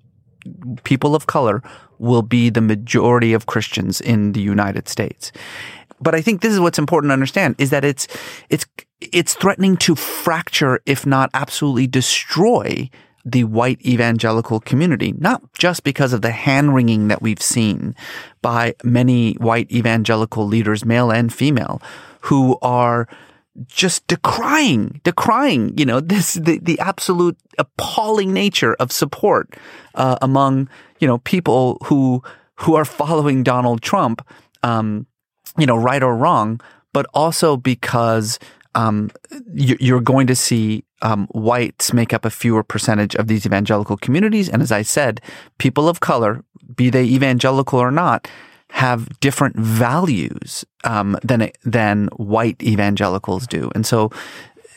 people 0.85 1.15
of 1.15 1.27
color 1.27 1.63
will 1.99 2.23
be 2.23 2.51
the 2.51 2.61
majority 2.61 3.33
of 3.33 3.47
Christians 3.47 4.01
in 4.01 4.33
the 4.33 4.41
United 4.41 4.89
States. 4.89 5.33
But 6.01 6.15
I 6.15 6.23
think 6.23 6.41
this 6.41 6.53
is 6.53 6.61
what's 6.61 6.79
important 6.79 7.11
to 7.11 7.15
understand 7.15 7.57
is 7.59 7.71
that 7.71 7.85
it's, 7.85 8.09
it's, 8.49 8.65
it's 9.01 9.35
threatening 9.35 9.77
to 9.79 9.95
fracture, 9.95 10.81
if 10.87 11.05
not 11.05 11.31
absolutely 11.35 11.87
destroy 11.87 12.89
the 13.25 13.45
white 13.45 13.85
evangelical 13.85 14.61
community, 14.61 15.13
not 15.19 15.43
just 15.53 15.85
because 15.85 16.15
of 16.15 16.23
the 16.23 16.31
hand 16.31 16.75
wringing 16.75 17.09
that 17.09 17.21
we've 17.21 17.43
seen 17.43 17.95
by 18.41 18.75
many 18.83 19.35
white 19.35 19.71
evangelical 19.71 20.47
leaders, 20.47 20.85
male 20.85 21.11
and 21.11 21.33
female, 21.33 21.83
who 22.23 22.59
are 22.63 23.07
just 23.67 24.07
decrying, 24.07 25.01
decrying, 25.05 25.77
you 25.77 25.85
know, 25.85 26.01
this, 26.01 26.35
the, 26.35 26.59
the 26.59 26.79
absolute 26.79 27.37
appalling 27.59 28.33
nature 28.33 28.75
of 28.75 28.93
support, 28.93 29.55
uh, 29.95 30.17
among, 30.23 30.69
you 31.01 31.07
know, 31.07 31.19
people 31.19 31.79
who, 31.85 32.23
who 32.57 32.75
are 32.75 32.85
following 32.85 33.43
Donald 33.43 33.83
Trump, 33.83 34.27
um, 34.63 35.07
you 35.59 35.67
know, 35.67 35.77
right 35.77 36.03
or 36.03 36.17
wrong, 36.17 36.61
but 36.93 37.07
also 37.13 37.57
because, 37.57 38.39
um, 38.77 39.11
you're 39.53 40.01
going 40.01 40.29
to 40.29 40.37
see 40.37 40.85
um, 41.03 41.27
whites 41.33 41.93
make 41.93 42.13
up 42.15 42.25
a 42.25 42.31
fewer 42.31 42.63
percentage 42.63 43.17
of 43.17 43.27
these 43.27 43.45
evangelical 43.47 43.97
communities. 43.97 44.49
And 44.49 44.63
as 44.63 44.71
I 44.71 44.83
said, 44.83 45.21
people 45.59 45.89
of 45.89 46.01
color, 46.01 46.45
be 46.77 46.89
they 46.89 47.05
evangelical 47.05 47.81
or 47.81 47.91
not, 47.91 48.29
have 48.71 49.21
different 49.21 49.57
values 49.57 50.65
um, 50.85 51.19
than 51.23 51.51
than 51.65 52.09
white 52.17 52.63
evangelicals 52.63 53.47
do. 53.47 53.71
And 53.75 53.85
so, 53.85 54.11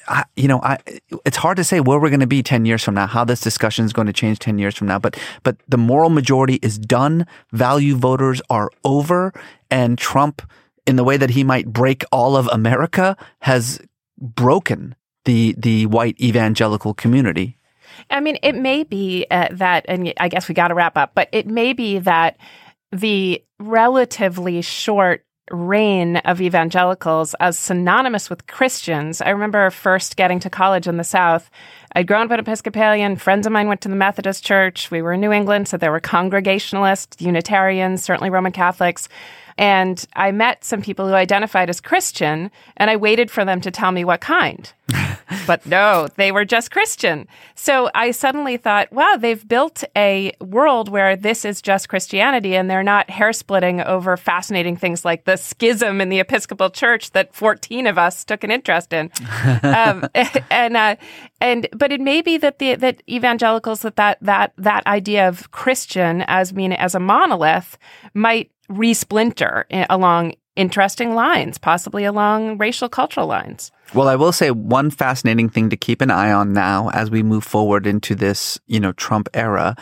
I, 0.07 0.23
you 0.35 0.47
know, 0.47 0.59
I, 0.61 0.77
it's 1.25 1.37
hard 1.37 1.57
to 1.57 1.63
say 1.63 1.79
where 1.79 1.99
we're 1.99 2.09
going 2.09 2.19
to 2.19 2.27
be 2.27 2.43
10 2.43 2.65
years 2.65 2.83
from 2.83 2.95
now, 2.95 3.07
how 3.07 3.23
this 3.23 3.39
discussion 3.39 3.85
is 3.85 3.93
going 3.93 4.07
to 4.07 4.13
change 4.13 4.39
10 4.39 4.57
years 4.59 4.75
from 4.75 4.87
now. 4.87 4.99
But, 4.99 5.17
but 5.43 5.57
the 5.67 5.77
moral 5.77 6.09
majority 6.09 6.59
is 6.61 6.77
done. 6.77 7.25
Value 7.51 7.95
voters 7.95 8.41
are 8.49 8.69
over 8.83 9.33
and 9.71 9.97
Trump, 9.97 10.41
in 10.85 10.97
the 10.97 11.03
way 11.03 11.17
that 11.17 11.31
he 11.31 11.43
might 11.43 11.67
break 11.67 12.03
all 12.11 12.35
of 12.35 12.47
America, 12.47 13.15
has 13.39 13.79
broken 14.19 14.95
the 15.25 15.55
the 15.57 15.85
white 15.87 16.19
evangelical 16.19 16.93
community. 16.93 17.57
I 18.09 18.19
mean, 18.19 18.37
it 18.43 18.55
may 18.55 18.83
be 18.83 19.25
uh, 19.31 19.47
that, 19.51 19.85
and 19.87 20.13
I 20.19 20.27
guess 20.27 20.47
we 20.49 20.55
got 20.55 20.69
to 20.69 20.73
wrap 20.75 20.97
up, 20.97 21.11
but 21.15 21.29
it 21.31 21.47
may 21.47 21.73
be 21.73 21.99
that 21.99 22.37
the 22.91 23.43
relatively 23.69 24.61
short 24.61 25.25
reign 25.51 26.17
of 26.17 26.41
evangelicals 26.41 27.35
as 27.39 27.59
synonymous 27.59 28.29
with 28.29 28.47
Christians. 28.47 29.21
I 29.21 29.29
remember 29.29 29.69
first 29.69 30.15
getting 30.15 30.39
to 30.39 30.49
college 30.49 30.87
in 30.87 30.97
the 30.97 31.03
South. 31.03 31.49
I'd 31.95 32.07
grown 32.07 32.25
up 32.25 32.31
an 32.31 32.39
Episcopalian. 32.39 33.17
Friends 33.17 33.45
of 33.45 33.51
mine 33.51 33.67
went 33.67 33.81
to 33.81 33.89
the 33.89 33.95
Methodist 33.95 34.43
Church. 34.43 34.89
We 34.89 35.01
were 35.01 35.13
in 35.13 35.21
New 35.21 35.31
England, 35.31 35.67
so 35.67 35.77
there 35.77 35.91
were 35.91 35.99
Congregationalists, 35.99 37.21
Unitarians, 37.21 38.03
certainly 38.03 38.29
Roman 38.29 38.51
Catholics. 38.51 39.09
And 39.57 40.03
I 40.15 40.31
met 40.31 40.63
some 40.63 40.81
people 40.81 41.07
who 41.07 41.13
identified 41.13 41.69
as 41.69 41.81
Christian, 41.81 42.49
and 42.77 42.89
I 42.89 42.95
waited 42.95 43.29
for 43.29 43.45
them 43.45 43.61
to 43.61 43.71
tell 43.71 43.91
me 43.91 44.03
what 44.05 44.21
kind. 44.21 44.71
but 45.47 45.65
no, 45.65 46.07
they 46.15 46.31
were 46.31 46.45
just 46.45 46.71
Christian. 46.71 47.27
So 47.55 47.89
I 47.93 48.11
suddenly 48.11 48.57
thought, 48.57 48.91
wow, 48.91 49.15
they've 49.17 49.47
built 49.47 49.83
a 49.95 50.33
world 50.39 50.89
where 50.89 51.15
this 51.15 51.45
is 51.45 51.61
just 51.61 51.89
Christianity, 51.89 52.55
and 52.55 52.69
they're 52.69 52.83
not 52.83 53.09
hair 53.09 53.33
splitting 53.33 53.81
over 53.81 54.17
fascinating 54.17 54.77
things 54.77 55.05
like 55.05 55.25
the 55.25 55.37
schism 55.37 56.01
in 56.01 56.09
the 56.09 56.19
Episcopal 56.19 56.69
Church 56.69 57.11
that 57.11 57.33
14 57.33 57.87
of 57.87 57.97
us 57.97 58.23
took 58.23 58.43
an 58.43 58.51
interest 58.51 58.93
in. 58.93 59.11
um, 59.63 60.07
and, 60.49 60.77
uh, 60.77 60.95
and, 61.41 61.67
but 61.73 61.91
it 61.91 62.01
may 62.01 62.21
be 62.21 62.37
that 62.37 62.59
the, 62.59 62.75
that 62.75 63.01
evangelicals, 63.09 63.81
that, 63.81 63.95
that, 63.95 64.17
that, 64.21 64.53
that 64.57 64.85
idea 64.87 65.27
of 65.27 65.51
Christian 65.51 66.23
as 66.27 66.53
mean 66.53 66.73
as 66.73 66.95
a 66.95 66.99
monolith 66.99 67.77
might 68.13 68.51
resplinter 68.69 69.65
along 69.89 70.33
interesting 70.55 71.15
lines, 71.15 71.57
possibly 71.57 72.05
along 72.05 72.57
racial 72.57 72.89
cultural 72.89 73.27
lines. 73.27 73.71
Well, 73.93 74.07
I 74.07 74.15
will 74.15 74.31
say 74.31 74.51
one 74.51 74.89
fascinating 74.89 75.49
thing 75.49 75.69
to 75.69 75.77
keep 75.77 76.01
an 76.01 76.11
eye 76.11 76.31
on 76.31 76.53
now 76.53 76.89
as 76.89 77.09
we 77.09 77.23
move 77.23 77.43
forward 77.43 77.85
into 77.85 78.15
this, 78.15 78.59
you 78.67 78.79
know, 78.79 78.91
Trump 78.93 79.29
era 79.33 79.75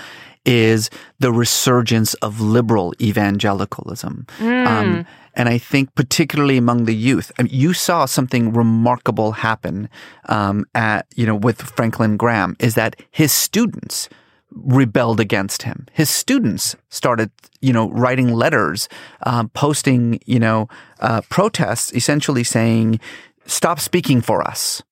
is 0.45 0.89
the 1.19 1.31
resurgence 1.31 2.13
of 2.15 2.41
liberal 2.41 2.93
evangelicalism. 2.99 4.25
Mm. 4.39 4.67
Um, 4.67 5.05
and 5.33 5.47
I 5.47 5.57
think 5.57 5.93
particularly 5.95 6.57
among 6.57 6.85
the 6.85 6.95
youth, 6.95 7.31
I 7.37 7.43
mean, 7.43 7.53
you 7.53 7.73
saw 7.73 8.05
something 8.05 8.51
remarkable 8.51 9.31
happen 9.33 9.87
um, 10.29 10.65
at, 10.75 11.05
you 11.15 11.25
know, 11.25 11.35
with 11.35 11.61
Franklin 11.61 12.17
Graham 12.17 12.55
is 12.59 12.75
that 12.75 12.95
his 13.11 13.31
students 13.31 14.09
rebelled 14.51 15.19
against 15.19 15.63
him. 15.63 15.87
His 15.93 16.09
students 16.09 16.75
started, 16.89 17.31
you 17.61 17.73
know, 17.73 17.89
writing 17.89 18.33
letters, 18.33 18.89
um, 19.23 19.49
posting, 19.49 20.19
you 20.25 20.39
know, 20.39 20.67
uh, 20.99 21.21
protests, 21.29 21.93
essentially 21.93 22.43
saying, 22.43 22.99
"Stop 23.45 23.79
speaking 23.79 24.21
for 24.21 24.45
us." 24.47 24.83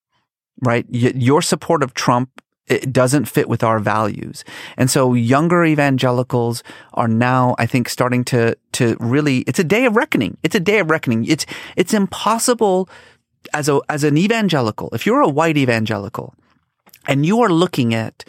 Right? 0.61 0.85
Your 0.89 1.41
support 1.41 1.83
of 1.83 1.93
Trump 1.93 2.41
it 2.69 2.93
doesn't 2.93 3.25
fit 3.25 3.49
with 3.49 3.63
our 3.63 3.79
values. 3.79 4.45
And 4.77 4.89
so 4.89 5.15
younger 5.15 5.65
evangelicals 5.65 6.63
are 6.93 7.07
now, 7.07 7.55
I 7.57 7.65
think, 7.65 7.89
starting 7.89 8.23
to, 8.25 8.55
to 8.73 8.95
really, 8.99 9.39
it's 9.39 9.59
a 9.59 9.63
day 9.63 9.85
of 9.85 9.95
reckoning. 9.95 10.37
It's 10.43 10.55
a 10.55 10.59
day 10.59 10.77
of 10.77 10.89
reckoning. 10.89 11.25
It's, 11.25 11.47
it's 11.75 11.95
impossible 11.95 12.87
as 13.53 13.67
a, 13.67 13.81
as 13.89 14.03
an 14.03 14.17
evangelical, 14.17 14.89
if 14.93 15.05
you're 15.05 15.21
a 15.21 15.27
white 15.27 15.57
evangelical 15.57 16.35
and 17.07 17.25
you 17.25 17.41
are 17.41 17.49
looking 17.49 17.93
at 17.93 18.23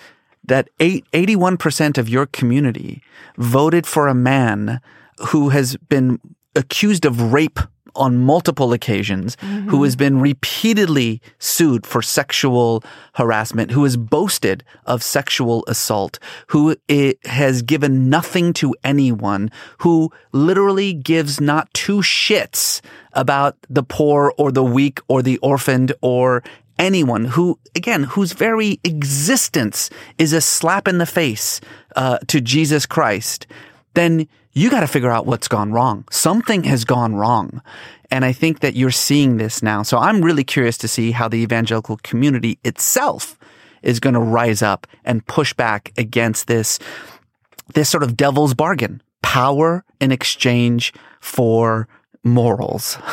that 0.51 0.69
81% 0.81 1.97
of 1.97 2.09
your 2.09 2.27
community 2.27 3.03
voted 3.39 3.87
for 3.87 4.09
a 4.09 4.15
man 4.15 4.81
who 5.29 5.51
has 5.51 5.77
been 5.89 6.19
accused 6.57 7.05
of 7.05 7.33
rape 7.33 7.61
on 7.95 8.19
multiple 8.19 8.73
occasions, 8.73 9.37
mm-hmm. 9.37 9.69
who 9.69 9.85
has 9.85 9.95
been 9.95 10.21
repeatedly 10.21 11.21
sued 11.39 11.87
for 11.87 12.03
sexual 12.03 12.83
harassment, 13.15 13.71
who 13.71 13.85
has 13.85 13.97
boasted 13.97 14.65
of 14.87 15.05
sexual 15.05 15.65
assault, 15.69 16.19
who 16.49 16.77
has 17.25 17.63
given 17.63 18.11
nothing 18.11 18.53
to 18.53 18.75
anyone, 18.83 19.51
who 19.79 20.11
literally 20.33 20.93
gives 20.93 21.41
not 21.41 21.73
two 21.75 21.99
shits 21.99 22.81
about 23.13 23.57
the 23.69 23.85
poor 23.85 24.33
or 24.37 24.51
the 24.51 24.65
weak 24.65 24.99
or 25.07 25.23
the 25.23 25.39
orphaned 25.39 25.93
or 26.01 26.43
anyone 26.81 27.27
who, 27.27 27.59
again, 27.77 28.03
whose 28.03 28.33
very 28.33 28.81
existence 28.83 29.91
is 30.19 30.33
a 30.33 30.41
slap 30.41 30.89
in 30.89 30.99
the 30.99 31.07
face 31.07 31.61
uh, 31.95 32.19
to 32.27 32.41
Jesus 32.41 32.87
Christ, 32.87 33.47
then 33.95 34.27
you 34.53 34.71
got 34.71 34.81
to 34.81 34.89
figure 34.89 35.11
out 35.11 35.27
what's 35.27 35.47
gone 35.47 35.73
wrong. 35.73 36.05
Something 36.11 36.65
has 36.65 36.85
gone 36.85 37.15
wrong. 37.15 37.63
And 38.11 38.25
I 38.25 38.33
think 38.33 38.61
that 38.61 38.75
you're 38.75 38.91
seeing 38.91 39.37
this 39.37 39.63
now. 39.63 39.83
So 39.85 39.99
I'm 39.99 40.23
really 40.23 40.43
curious 40.43 40.77
to 40.79 40.89
see 40.89 41.13
how 41.13 41.29
the 41.29 41.39
evangelical 41.39 41.99
community 42.03 42.59
itself 42.65 43.39
is 43.83 44.01
going 44.01 44.15
to 44.15 44.21
rise 44.21 44.63
up 44.63 44.87
and 45.05 45.25
push 45.27 45.55
back 45.55 45.93
against 45.97 46.49
this, 46.49 46.79
this 47.75 47.89
sort 47.89 48.03
of 48.03 48.17
devil's 48.17 48.55
bargain, 48.55 49.03
power 49.23 49.85
in 50.01 50.11
exchange 50.11 50.93
for 51.21 51.87
morals. 52.25 52.99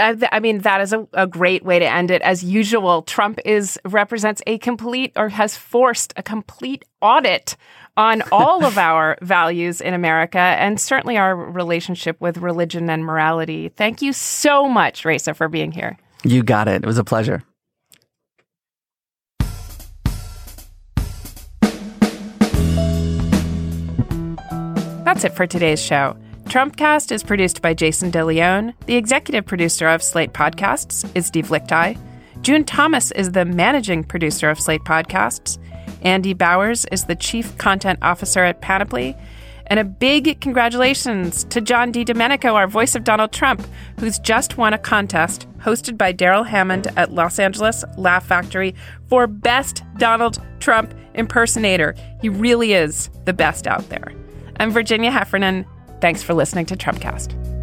I, 0.00 0.16
I 0.32 0.40
mean, 0.40 0.58
that 0.60 0.80
is 0.80 0.92
a, 0.92 1.06
a, 1.12 1.26
great 1.26 1.64
way 1.64 1.78
to 1.78 1.84
end 1.84 2.10
it. 2.10 2.22
As 2.22 2.42
usual, 2.42 3.02
Trump 3.02 3.38
is 3.44 3.78
represents 3.84 4.42
a 4.46 4.58
complete 4.58 5.12
or 5.16 5.28
has 5.28 5.56
forced 5.56 6.12
a 6.16 6.22
complete 6.22 6.84
audit 7.00 7.56
on 7.96 8.22
all 8.32 8.64
of 8.64 8.78
our 8.78 9.18
values 9.22 9.80
in 9.80 9.94
America 9.94 10.38
and 10.38 10.80
certainly 10.80 11.16
our 11.16 11.36
relationship 11.36 12.20
with 12.20 12.38
religion 12.38 12.88
and 12.90 13.04
morality. 13.04 13.68
Thank 13.68 14.02
you 14.02 14.12
so 14.12 14.68
much, 14.68 15.04
Reza, 15.04 15.34
for 15.34 15.48
being 15.48 15.72
here. 15.72 15.98
You 16.24 16.42
got 16.42 16.68
it. 16.68 16.82
It 16.82 16.86
was 16.86 16.98
a 16.98 17.04
pleasure. 17.04 17.42
That's 25.04 25.24
it 25.24 25.34
for 25.34 25.46
today's 25.46 25.82
show. 25.82 26.16
Trumpcast 26.50 27.12
is 27.12 27.22
produced 27.22 27.62
by 27.62 27.74
Jason 27.74 28.10
DeLeon. 28.10 28.74
The 28.86 28.96
executive 28.96 29.46
producer 29.46 29.86
of 29.86 30.02
Slate 30.02 30.32
Podcasts 30.32 31.08
is 31.14 31.26
Steve 31.26 31.46
Lickteig. 31.46 31.96
June 32.42 32.64
Thomas 32.64 33.12
is 33.12 33.30
the 33.30 33.44
managing 33.44 34.02
producer 34.02 34.50
of 34.50 34.58
Slate 34.58 34.80
Podcasts. 34.80 35.58
Andy 36.02 36.34
Bowers 36.34 36.86
is 36.86 37.04
the 37.04 37.14
chief 37.14 37.56
content 37.56 38.00
officer 38.02 38.40
at 38.40 38.60
Panoply. 38.62 39.16
And 39.68 39.78
a 39.78 39.84
big 39.84 40.40
congratulations 40.40 41.44
to 41.44 41.60
John 41.60 41.92
Di 41.92 42.02
Domenico, 42.02 42.56
our 42.56 42.66
voice 42.66 42.96
of 42.96 43.04
Donald 43.04 43.30
Trump, 43.30 43.64
who's 44.00 44.18
just 44.18 44.56
won 44.56 44.74
a 44.74 44.78
contest 44.78 45.46
hosted 45.58 45.96
by 45.96 46.10
Darrell 46.10 46.42
Hammond 46.42 46.88
at 46.96 47.12
Los 47.12 47.38
Angeles 47.38 47.84
Laugh 47.96 48.26
Factory 48.26 48.74
for 49.08 49.28
Best 49.28 49.84
Donald 49.98 50.42
Trump 50.58 50.94
Impersonator. 51.14 51.94
He 52.20 52.28
really 52.28 52.72
is 52.72 53.08
the 53.24 53.32
best 53.32 53.68
out 53.68 53.88
there. 53.88 54.12
I'm 54.58 54.72
Virginia 54.72 55.12
Heffernan. 55.12 55.64
Thanks 56.00 56.22
for 56.22 56.34
listening 56.34 56.66
to 56.66 56.76
Trumpcast. 56.76 57.59